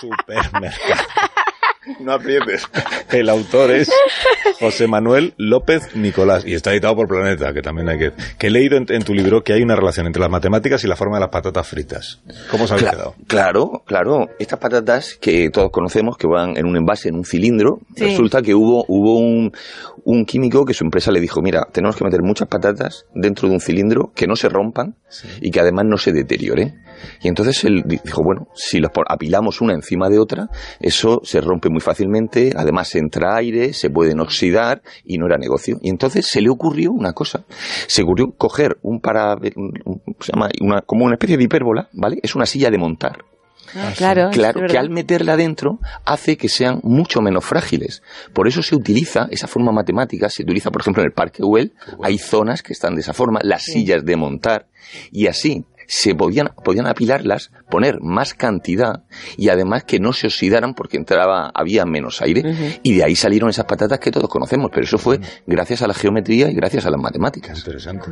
Supermercado. 0.00 1.02
No 2.00 2.12
aprietes. 2.12 2.66
El 3.12 3.28
autor 3.28 3.70
es 3.70 3.90
José 4.60 4.86
Manuel 4.88 5.34
López 5.36 5.94
Nicolás 5.94 6.44
y 6.46 6.54
está 6.54 6.72
editado 6.72 6.96
por 6.96 7.08
Planeta, 7.08 7.52
que 7.52 7.62
también 7.62 7.88
hay 7.88 7.98
que... 7.98 8.12
Que 8.38 8.48
he 8.48 8.50
leído 8.50 8.76
en, 8.76 8.86
en 8.88 9.02
tu 9.04 9.14
libro 9.14 9.42
que 9.42 9.52
hay 9.52 9.62
una 9.62 9.76
relación 9.76 10.06
entre 10.06 10.20
las 10.20 10.30
matemáticas 10.30 10.82
y 10.84 10.88
la 10.88 10.96
forma 10.96 11.16
de 11.16 11.20
las 11.20 11.30
patatas 11.30 11.66
fritas. 11.68 12.20
¿Cómo 12.50 12.64
os 12.64 12.70
habéis 12.72 12.86
Cla- 12.88 12.90
quedado? 12.92 13.14
Claro, 13.26 13.82
claro. 13.86 14.26
Estas 14.38 14.58
patatas 14.58 15.16
que 15.20 15.50
todos 15.50 15.70
conocemos, 15.70 16.16
que 16.16 16.26
van 16.26 16.56
en 16.56 16.66
un 16.66 16.76
envase, 16.76 17.08
en 17.08 17.16
un 17.16 17.24
cilindro, 17.24 17.80
Sí. 17.96 18.04
resulta 18.04 18.42
que 18.42 18.54
hubo, 18.54 18.84
hubo 18.88 19.18
un, 19.18 19.52
un 20.04 20.24
químico 20.26 20.64
que 20.64 20.74
su 20.74 20.84
empresa 20.84 21.10
le 21.12 21.20
dijo, 21.20 21.40
mira, 21.42 21.66
tenemos 21.72 21.96
que 21.96 22.04
meter 22.04 22.22
muchas 22.22 22.48
patatas 22.48 23.06
dentro 23.14 23.48
de 23.48 23.54
un 23.54 23.60
cilindro 23.60 24.12
que 24.14 24.26
no 24.26 24.36
se 24.36 24.48
rompan 24.48 24.96
y 25.40 25.50
que 25.50 25.60
además 25.60 25.84
no 25.86 25.98
se 25.98 26.12
deterioren. 26.12 26.82
Y 27.22 27.28
entonces 27.28 27.64
él 27.64 27.82
di- 27.86 28.00
dijo, 28.04 28.22
bueno, 28.22 28.48
si 28.54 28.78
los 28.78 28.90
apilamos 29.08 29.60
una 29.60 29.74
encima 29.74 30.08
de 30.08 30.18
otra, 30.18 30.48
eso 30.80 31.20
se 31.24 31.40
rompe 31.40 31.68
muy 31.70 31.80
fácilmente, 31.80 32.52
además 32.56 32.94
entra 32.94 33.36
aire, 33.36 33.72
se 33.72 33.90
pueden 33.90 34.20
oxidar 34.20 34.82
y 35.04 35.18
no 35.18 35.26
era 35.26 35.38
negocio. 35.38 35.78
Y 35.82 35.90
entonces 35.90 36.26
se 36.26 36.40
le 36.40 36.48
ocurrió 36.50 36.92
una 36.92 37.12
cosa. 37.12 37.44
Se 37.86 38.02
ocurrió 38.02 38.32
coger 38.36 38.78
un 38.82 39.00
para, 39.00 39.34
un- 39.34 39.72
un- 39.84 40.02
se 40.20 40.32
llama 40.32 40.48
una, 40.60 40.82
como 40.82 41.04
una 41.04 41.14
especie 41.14 41.36
de 41.36 41.44
hipérbola, 41.44 41.88
¿vale? 41.92 42.18
Es 42.22 42.34
una 42.34 42.46
silla 42.46 42.70
de 42.70 42.78
montar. 42.78 43.18
Ah, 43.74 43.92
claro, 43.96 44.30
Claro, 44.30 44.60
que 44.68 44.78
al 44.78 44.90
meterla 44.90 45.32
adentro 45.32 45.80
hace 46.04 46.36
que 46.36 46.48
sean 46.48 46.78
mucho 46.84 47.20
menos 47.20 47.44
frágiles. 47.44 48.00
Por 48.32 48.46
eso 48.46 48.62
se 48.62 48.76
utiliza 48.76 49.26
esa 49.30 49.48
forma 49.48 49.72
matemática, 49.72 50.30
se 50.30 50.44
utiliza, 50.44 50.70
por 50.70 50.82
ejemplo, 50.82 51.02
en 51.02 51.08
el 51.08 51.12
Parque 51.12 51.42
Güell, 51.42 51.72
hay 52.00 52.16
zonas 52.16 52.62
que 52.62 52.72
están 52.72 52.94
de 52.94 53.00
esa 53.00 53.12
forma, 53.12 53.40
las 53.42 53.64
sillas 53.64 54.04
de 54.04 54.14
montar, 54.16 54.68
y 55.10 55.26
así 55.26 55.64
se 55.86 56.14
podían, 56.14 56.50
podían 56.64 56.86
apilarlas, 56.86 57.50
poner 57.70 58.00
más 58.00 58.34
cantidad 58.34 59.04
y 59.36 59.48
además 59.48 59.84
que 59.84 59.98
no 60.00 60.12
se 60.12 60.26
oxidaran 60.28 60.74
porque 60.74 60.96
entraba, 60.96 61.50
había 61.54 61.84
menos 61.84 62.22
aire. 62.22 62.42
Y 62.82 62.94
de 62.96 63.04
ahí 63.04 63.16
salieron 63.16 63.50
esas 63.50 63.64
patatas 63.66 63.98
que 63.98 64.10
todos 64.10 64.28
conocemos, 64.28 64.70
pero 64.72 64.84
eso 64.84 64.98
fue 64.98 65.20
gracias 65.46 65.82
a 65.82 65.86
la 65.86 65.94
geometría 65.94 66.50
y 66.50 66.54
gracias 66.54 66.86
a 66.86 66.90
las 66.90 67.00
matemáticas. 67.00 67.58
Interesante. 67.58 68.10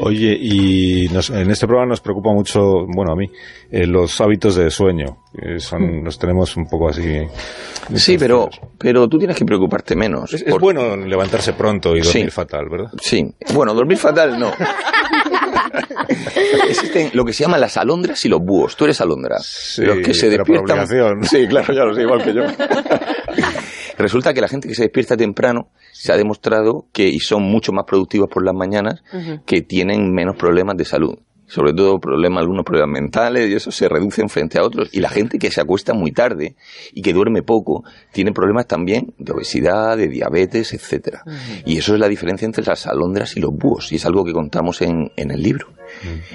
Oye, 0.00 0.36
y 0.40 1.08
nos- 1.12 1.30
en 1.30 1.50
este 1.50 1.66
programa 1.66 1.90
nos 1.90 2.00
preocupa 2.00 2.32
mucho, 2.32 2.60
bueno, 2.86 3.12
a 3.12 3.16
mí, 3.16 3.26
eh, 3.70 3.86
los 3.86 4.20
hábitos 4.20 4.56
de 4.56 4.70
sueño. 4.70 5.18
son, 5.58 6.02
los 6.04 6.18
tenemos 6.18 6.56
un 6.56 6.66
poco 6.68 6.88
así. 6.88 7.02
Sí, 7.94 8.18
pero, 8.18 8.50
pero 8.78 9.08
tú 9.08 9.16
tienes 9.18 9.36
que 9.36 9.44
preocuparte 9.44 9.94
menos. 9.94 10.32
Es, 10.34 10.42
es 10.42 10.58
bueno 10.58 10.96
levantarse 10.96 11.52
pronto 11.52 11.96
y 11.96 12.00
dormir 12.00 12.24
Sí. 12.26 12.30
fatal, 12.30 12.68
¿verdad? 12.68 12.90
Sí, 13.00 13.32
bueno, 13.54 13.72
dormir 13.72 13.96
fatal 13.96 14.38
no. 14.38 14.50
Existen 16.68 17.10
lo 17.14 17.24
que 17.24 17.32
se 17.32 17.44
llaman 17.44 17.60
las 17.60 17.76
alondras 17.76 18.24
y 18.24 18.28
los 18.28 18.40
búhos. 18.40 18.76
Tú 18.76 18.84
eres 18.84 19.00
alondra. 19.00 19.36
los 19.36 19.98
que 19.98 20.14
se 20.14 20.28
pero 20.30 20.44
por 20.44 20.54
despiertan. 20.56 20.86
obligación. 20.86 21.24
Sí, 21.24 21.46
claro, 21.48 21.74
ya 21.74 21.84
lo 21.84 21.94
sé, 21.94 22.02
igual 22.02 22.22
que 22.22 22.34
yo. 22.34 22.42
Resulta 23.98 24.32
que 24.32 24.40
la 24.40 24.48
gente 24.48 24.66
que 24.68 24.74
se 24.74 24.84
despierta 24.84 25.16
temprano 25.16 25.68
se 25.92 26.12
ha 26.12 26.16
demostrado 26.16 26.86
que 26.92 27.06
y 27.08 27.20
son 27.20 27.42
mucho 27.42 27.72
más 27.72 27.84
productivos 27.84 28.28
por 28.30 28.44
las 28.44 28.54
mañanas 28.54 29.02
que 29.44 29.60
tienen 29.62 30.12
menos 30.12 30.36
problemas 30.36 30.76
de 30.76 30.84
salud. 30.84 31.18
Sobre 31.50 31.72
todo 31.74 31.98
problemas, 31.98 32.42
algunos 32.42 32.64
problemas 32.64 32.92
mentales 33.00 33.50
y 33.50 33.54
eso 33.54 33.72
se 33.72 33.88
reducen 33.88 34.28
frente 34.28 34.58
a 34.58 34.62
otros. 34.62 34.88
Y 34.92 35.00
la 35.00 35.08
gente 35.08 35.38
que 35.38 35.50
se 35.50 35.60
acuesta 35.60 35.94
muy 35.94 36.12
tarde 36.12 36.54
y 36.92 37.02
que 37.02 37.12
duerme 37.12 37.42
poco 37.42 37.82
tiene 38.12 38.32
problemas 38.32 38.68
también 38.68 39.12
de 39.18 39.32
obesidad, 39.32 39.96
de 39.96 40.06
diabetes, 40.06 40.72
etcétera. 40.72 41.24
Y 41.66 41.78
eso 41.78 41.94
es 41.94 42.00
la 42.00 42.08
diferencia 42.08 42.46
entre 42.46 42.64
las 42.64 42.86
alondras 42.86 43.36
y 43.36 43.40
los 43.40 43.52
búhos. 43.52 43.90
Y 43.90 43.96
es 43.96 44.06
algo 44.06 44.24
que 44.24 44.32
contamos 44.32 44.80
en, 44.80 45.10
en 45.16 45.32
el 45.32 45.42
libro. 45.42 45.66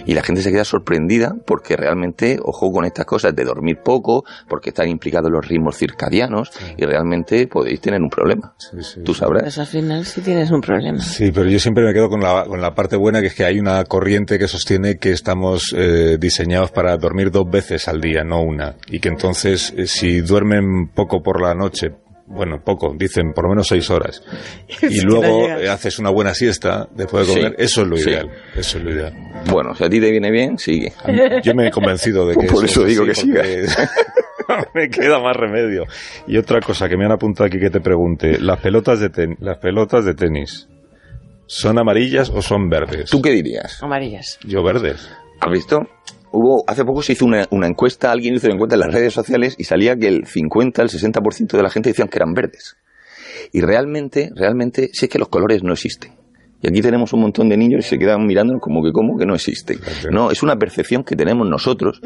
Y 0.05 0.13
la 0.13 0.23
gente 0.23 0.41
se 0.41 0.51
queda 0.51 0.65
sorprendida 0.65 1.35
porque 1.45 1.75
realmente, 1.75 2.39
ojo 2.43 2.71
con 2.71 2.85
estas 2.85 3.05
cosas 3.05 3.35
de 3.35 3.43
dormir 3.43 3.77
poco, 3.83 4.25
porque 4.47 4.69
están 4.69 4.89
implicados 4.89 5.31
los 5.31 5.47
ritmos 5.47 5.77
circadianos 5.77 6.51
y 6.77 6.85
realmente 6.85 7.47
podéis 7.47 7.81
tener 7.81 8.01
un 8.01 8.09
problema. 8.09 8.55
Tú 9.03 9.13
sabrás. 9.13 9.43
Pues 9.43 9.57
al 9.59 9.67
final 9.67 10.05
sí 10.05 10.21
tienes 10.21 10.51
un 10.51 10.61
problema. 10.61 10.99
Sí, 10.99 11.31
pero 11.31 11.49
yo 11.49 11.59
siempre 11.59 11.83
me 11.83 11.93
quedo 11.93 12.09
con 12.09 12.21
la, 12.21 12.45
con 12.45 12.61
la 12.61 12.75
parte 12.75 12.95
buena, 12.95 13.21
que 13.21 13.27
es 13.27 13.33
que 13.33 13.45
hay 13.45 13.59
una 13.59 13.83
corriente 13.85 14.37
que 14.37 14.47
sostiene 14.47 14.97
que 14.97 15.04
estamos 15.11 15.73
eh, 15.77 16.17
diseñados 16.19 16.71
para 16.71 16.95
dormir 16.97 17.31
dos 17.31 17.49
veces 17.49 17.87
al 17.87 18.01
día, 18.01 18.23
no 18.23 18.41
una. 18.41 18.75
Y 18.89 18.99
que 18.99 19.09
entonces, 19.09 19.73
eh, 19.77 19.87
si 19.87 20.21
duermen 20.21 20.87
poco 20.93 21.21
por 21.23 21.41
la 21.41 21.53
noche, 21.53 21.91
bueno, 22.27 22.59
poco, 22.63 22.95
dicen 22.97 23.33
por 23.33 23.43
lo 23.43 23.51
menos 23.51 23.67
seis 23.67 23.89
horas, 23.91 24.23
y 24.67 24.75
que 24.99 25.01
luego 25.03 25.47
no 25.47 25.59
eh, 25.59 25.69
haces 25.69 25.99
una 25.99 26.09
buena 26.09 26.33
siesta 26.33 26.87
después 26.95 27.27
de 27.27 27.33
Sí, 27.33 27.39
comer, 27.39 27.55
eso 27.59 27.81
es 27.83 27.87
lo 27.87 27.97
sí. 27.97 28.09
ideal. 28.09 28.31
Eso 28.55 28.77
es 28.79 28.83
lo 28.83 28.91
ideal. 28.91 29.13
Bueno, 29.51 29.75
si 29.75 29.83
a 29.83 29.89
ti 29.89 29.99
te 29.99 30.09
viene 30.09 30.31
bien, 30.31 30.57
sigue. 30.57 30.91
Yo 31.43 31.53
me 31.53 31.67
he 31.67 31.71
convencido 31.71 32.27
de 32.27 32.35
que 32.35 32.47
Por 32.47 32.65
eso 32.65 32.81
es 32.81 32.87
digo 32.87 33.05
que 33.05 33.13
porque 33.13 33.65
me 34.73 34.89
queda 34.89 35.19
más 35.19 35.35
remedio. 35.35 35.85
Y 36.27 36.37
otra 36.37 36.59
cosa 36.61 36.87
que 36.89 36.97
me 36.97 37.05
han 37.05 37.11
apuntado 37.11 37.45
aquí 37.45 37.59
que 37.59 37.69
te 37.69 37.79
pregunte, 37.81 38.39
las 38.39 38.59
pelotas 38.59 38.99
de 38.99 39.09
ten- 39.09 39.37
las 39.39 39.57
pelotas 39.57 40.05
de 40.05 40.13
tenis, 40.15 40.67
¿son 41.47 41.79
amarillas 41.79 42.29
o 42.29 42.41
son 42.41 42.69
verdes? 42.69 43.09
¿Tú 43.09 43.21
qué 43.21 43.31
dirías? 43.31 43.81
Amarillas. 43.81 44.39
Yo 44.45 44.63
verdes. 44.63 45.09
¿Has 45.39 45.51
visto? 45.51 45.87
Hubo, 46.31 46.63
hace 46.67 46.83
poco 46.83 47.01
se 47.01 47.13
hizo 47.13 47.25
una, 47.25 47.45
una 47.51 47.67
encuesta, 47.67 48.11
alguien 48.11 48.35
hizo 48.35 48.47
una 48.47 48.55
encuesta 48.55 48.75
en 48.75 48.81
las 48.81 48.93
redes 48.93 49.13
sociales 49.13 49.55
y 49.57 49.63
salía 49.63 49.95
que 49.95 50.07
el 50.07 50.25
50, 50.25 50.81
el 50.81 50.89
60% 50.89 51.55
de 51.55 51.63
la 51.63 51.69
gente 51.69 51.89
decían 51.89 52.09
que 52.09 52.17
eran 52.17 52.33
verdes. 52.33 52.75
Y 53.51 53.61
realmente, 53.61 54.31
realmente, 54.35 54.89
sí 54.91 55.05
es 55.05 55.11
que 55.11 55.19
los 55.19 55.29
colores 55.29 55.63
no 55.63 55.73
existen. 55.73 56.24
Y 56.61 56.67
aquí 56.67 56.81
tenemos 56.81 57.13
un 57.13 57.21
montón 57.21 57.49
de 57.49 57.57
niños 57.57 57.85
y 57.85 57.89
se 57.89 57.97
quedan 57.97 58.25
mirándonos 58.25 58.61
como 58.61 58.83
que 58.83 58.91
como 58.91 59.17
que 59.17 59.25
no 59.25 59.35
existen. 59.35 59.79
No, 60.11 60.31
es 60.31 60.41
una 60.41 60.55
percepción 60.57 61.03
que 61.03 61.15
tenemos 61.15 61.47
nosotros. 61.47 62.01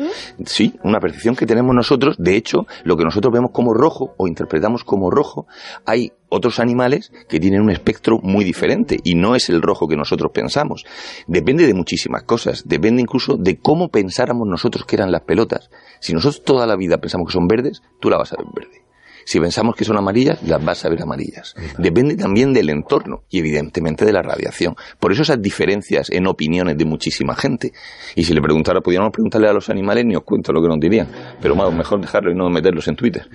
Sí, 0.46 0.74
una 0.84 1.00
percepción 1.00 1.36
que 1.36 1.46
tenemos 1.46 1.74
nosotros. 1.76 2.16
De 2.18 2.36
hecho, 2.36 2.66
lo 2.84 2.98
que 2.98 3.04
nosotros 3.04 3.34
vemos 3.34 3.52
como 3.52 3.74
rojo 3.74 4.14
o 4.18 4.28
interpretamos 4.28 4.84
como 4.84 5.12
rojo, 5.12 5.48
hay 5.86 6.12
otros 6.30 6.60
animales 6.60 7.12
que 7.28 7.40
tienen 7.40 7.62
un 7.62 7.72
espectro 7.72 8.20
muy 8.22 8.44
diferente 8.44 8.98
y 9.04 9.16
no 9.16 9.36
es 9.36 9.50
el 9.50 9.62
rojo 9.62 9.88
que 9.88 9.96
nosotros 9.96 10.32
pensamos. 10.34 10.86
Depende 11.28 11.66
de 11.66 11.74
muchísimas 11.74 12.24
cosas. 12.24 12.64
Depende 12.68 13.02
incluso 13.02 13.38
de 13.38 13.60
cómo 13.60 13.90
pensáramos 13.90 14.48
nosotros 14.48 14.86
que 14.86 14.96
eran 14.96 15.12
las 15.12 15.22
pelotas. 15.22 15.70
Si 16.00 16.14
nosotros 16.14 16.44
toda 16.44 16.68
la 16.68 16.76
vida 16.76 16.98
pensamos 16.98 17.28
que 17.28 17.34
son 17.34 17.48
verdes, 17.48 17.82
tú 18.00 18.10
la 18.10 18.18
vas 18.18 18.34
a 18.34 18.38
ver 18.38 18.48
verde. 18.54 18.89
Si 19.30 19.40
pensamos 19.40 19.76
que 19.76 19.86
son 19.86 19.96
amarillas, 19.96 20.42
las 20.42 20.66
vas 20.66 20.84
a 20.86 20.90
ver 20.90 21.04
amarillas. 21.04 21.54
Depende 21.78 22.16
también 22.16 22.52
del 22.52 22.68
entorno 22.72 23.26
y 23.30 23.38
evidentemente 23.38 24.04
de 24.04 24.12
la 24.12 24.24
radiación. 24.24 24.76
Por 25.00 25.12
eso 25.12 25.22
esas 25.22 25.40
diferencias 25.40 26.10
en 26.10 26.26
opiniones 26.26 26.80
de 26.80 26.86
muchísima 26.86 27.36
gente. 27.36 27.72
Y 28.16 28.24
si 28.24 28.34
le 28.34 28.42
preguntara, 28.42 28.82
pudiéramos 28.82 29.12
preguntarle 29.14 29.48
a 29.48 29.54
los 29.54 29.70
animales, 29.70 30.04
ni 30.04 30.16
os 30.16 30.24
cuento 30.24 30.52
lo 30.52 30.64
que 30.64 30.68
nos 30.68 30.80
dirían. 30.80 31.10
Pero 31.40 31.54
bueno, 31.54 31.72
mejor 31.72 32.02
dejarlo 32.02 32.32
y 32.32 32.36
no 32.36 32.50
meterlos 32.50 32.88
en 32.88 32.96
Twitter. 32.96 33.28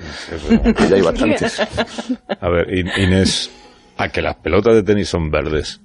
Que 0.76 0.88
ya 0.88 0.96
hay 0.96 1.02
bastantes. 1.02 1.60
A 2.40 2.48
ver, 2.48 2.74
In- 2.76 2.90
Inés, 3.00 3.52
a 3.96 4.08
que 4.08 4.20
las 4.20 4.34
pelotas 4.34 4.74
de 4.74 4.82
tenis 4.82 5.08
son 5.08 5.30
verdes. 5.30 5.80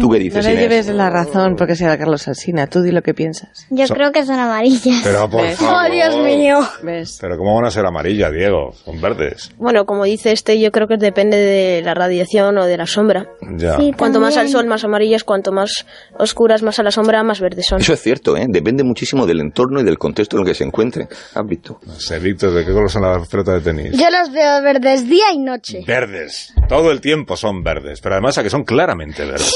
¿Tú 0.00 0.08
qué 0.10 0.18
No 0.18 0.24
dices, 0.24 0.44
le 0.44 0.52
Inés? 0.52 0.62
lleves 0.62 0.86
la 0.88 1.10
razón 1.10 1.56
porque 1.56 1.74
sea 1.74 1.98
Carlos 1.98 2.28
Alsina. 2.28 2.66
Tú 2.68 2.82
di 2.82 2.92
lo 2.92 3.02
que 3.02 3.14
piensas. 3.14 3.66
Yo 3.70 3.86
Son- 3.86 3.96
creo 3.96 4.12
que 4.12 4.24
son 4.24 4.38
amarillas. 4.38 5.00
Pero 5.02 5.28
por 5.28 5.42
¿Ves? 5.42 5.58
favor. 5.58 5.86
¡Oh, 5.86 5.90
Dios 5.92 6.16
mío! 6.18 6.60
¿Ves? 6.82 7.18
Pero 7.20 7.36
¿cómo 7.36 7.54
van 7.56 7.64
a 7.66 7.70
ser 7.70 7.84
amarillas, 7.84 8.30
Diego? 8.32 8.72
Son 8.84 9.00
verdes. 9.00 9.50
Bueno, 9.58 9.84
como 9.84 10.04
dice 10.04 10.30
este, 10.32 10.60
yo 10.60 10.70
creo 10.70 10.86
que 10.86 10.96
depende 10.96 11.36
de 11.36 11.82
la 11.82 11.94
radiación 11.94 12.56
o 12.58 12.64
de 12.66 12.76
la 12.76 12.86
sombra. 12.86 13.26
Ya. 13.56 13.76
Sí, 13.76 13.92
Cuanto 13.96 14.20
más 14.20 14.30
al 14.36 14.44
también. 14.44 14.52
sol, 14.52 14.66
más 14.66 14.84
amarillas, 14.84 15.24
cuanto 15.24 15.50
más 15.52 15.84
oscuras, 16.18 16.62
más 16.62 16.78
a 16.78 16.82
la 16.82 16.90
sombra, 16.90 17.22
más 17.24 17.40
verdes 17.40 17.66
son. 17.66 17.80
Eso 17.80 17.92
es 17.92 18.00
cierto, 18.02 18.36
¿eh? 18.36 18.46
Depende 18.48 18.84
muchísimo 18.84 19.26
del 19.26 19.40
entorno 19.40 19.80
y 19.80 19.84
del 19.84 19.98
contexto 19.98 20.36
en 20.36 20.42
el 20.42 20.46
que 20.48 20.54
se 20.54 20.64
encuentre. 20.64 21.08
¿Has 21.34 21.46
visto? 21.46 21.80
No 21.86 21.94
sé, 21.94 22.18
Víctor, 22.20 22.52
¿de 22.52 22.64
qué 22.64 22.72
color 22.72 22.90
son 22.90 23.02
las 23.02 23.26
pelotas 23.28 23.64
de 23.64 23.72
tenis? 23.72 23.92
Yo 23.98 24.06
los 24.10 24.30
veo 24.32 24.62
verdes 24.62 25.08
día 25.08 25.32
y 25.34 25.38
noche. 25.38 25.82
Verdes. 25.86 26.52
Todo 26.68 26.90
el 26.92 27.00
tiempo 27.00 27.36
son 27.36 27.62
verdes. 27.62 28.00
Pero 28.00 28.14
además 28.14 28.38
a 28.38 28.42
que 28.42 28.50
son 28.50 28.64
claramente 28.64 29.24
verdes. 29.24 29.54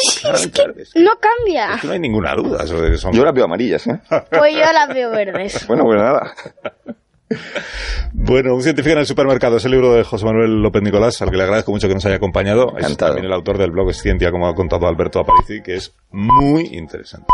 No 0.97 1.13
cambia. 1.19 1.75
Es 1.75 1.81
que 1.83 1.87
no 1.87 1.93
hay 1.95 1.99
ninguna 2.01 2.35
duda 2.35 2.67
sobre 2.67 2.91
que 2.91 2.97
son 2.97 3.13
Yo 3.13 3.25
las 3.25 3.35
veo 3.35 3.45
amarillas, 3.45 3.87
¿eh? 3.87 4.01
Pues 4.31 4.55
yo 4.55 4.73
las 4.73 4.89
veo 4.89 5.11
verdes. 5.11 5.65
Bueno, 5.69 5.85
pues 5.85 5.99
nada. 6.01 6.33
Bueno, 8.13 8.55
un 8.55 8.63
científico 8.63 8.93
en 8.93 8.99
el 8.99 9.07
supermercado 9.07 9.59
es 9.59 9.65
el 9.65 9.71
libro 9.71 9.95
de 9.95 10.03
José 10.03 10.25
Manuel 10.25 10.63
López 10.63 10.83
Nicolás, 10.83 11.23
al 11.23 11.31
que 11.31 11.37
le 11.37 11.45
agradezco 11.45 11.71
mucho 11.71 11.87
que 11.87 11.95
nos 11.95 12.05
haya 12.07 12.17
acompañado. 12.17 12.77
Es 12.77 12.97
también 12.97 13.25
el 13.27 13.33
autor 13.33 13.57
del 13.57 13.71
blog 13.71 13.93
Scientia, 13.95 14.33
como 14.33 14.49
ha 14.49 14.55
contado 14.55 14.87
Alberto 14.89 15.21
Aparici, 15.21 15.63
que 15.63 15.77
es 15.77 15.95
muy 16.11 16.63
interesante. 16.73 17.27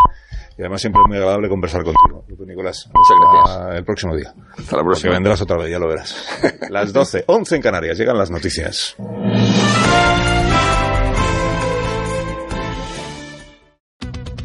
Y 0.58 0.62
además 0.62 0.80
siempre 0.82 1.00
es 1.02 1.08
muy 1.08 1.16
agradable 1.16 1.48
conversar 1.48 1.82
contigo, 1.82 2.24
López 2.28 2.46
Nicolás. 2.46 2.88
Muchas 2.92 3.16
gracias. 3.20 3.56
Hasta 3.58 3.76
el 3.78 3.84
próximo 3.84 4.16
día. 4.16 4.28
Hasta 4.50 4.60
la 4.76 4.82
Porque 4.82 4.84
próxima. 4.84 5.12
vendrás 5.14 5.40
otra 5.42 5.56
vez, 5.58 5.70
ya 5.70 5.78
lo 5.78 5.88
verás. 5.88 6.40
Las 6.70 6.92
12, 6.92 7.24
11 7.26 7.56
en 7.56 7.62
Canarias, 7.62 7.98
llegan 7.98 8.18
las 8.18 8.30
noticias. 8.30 8.96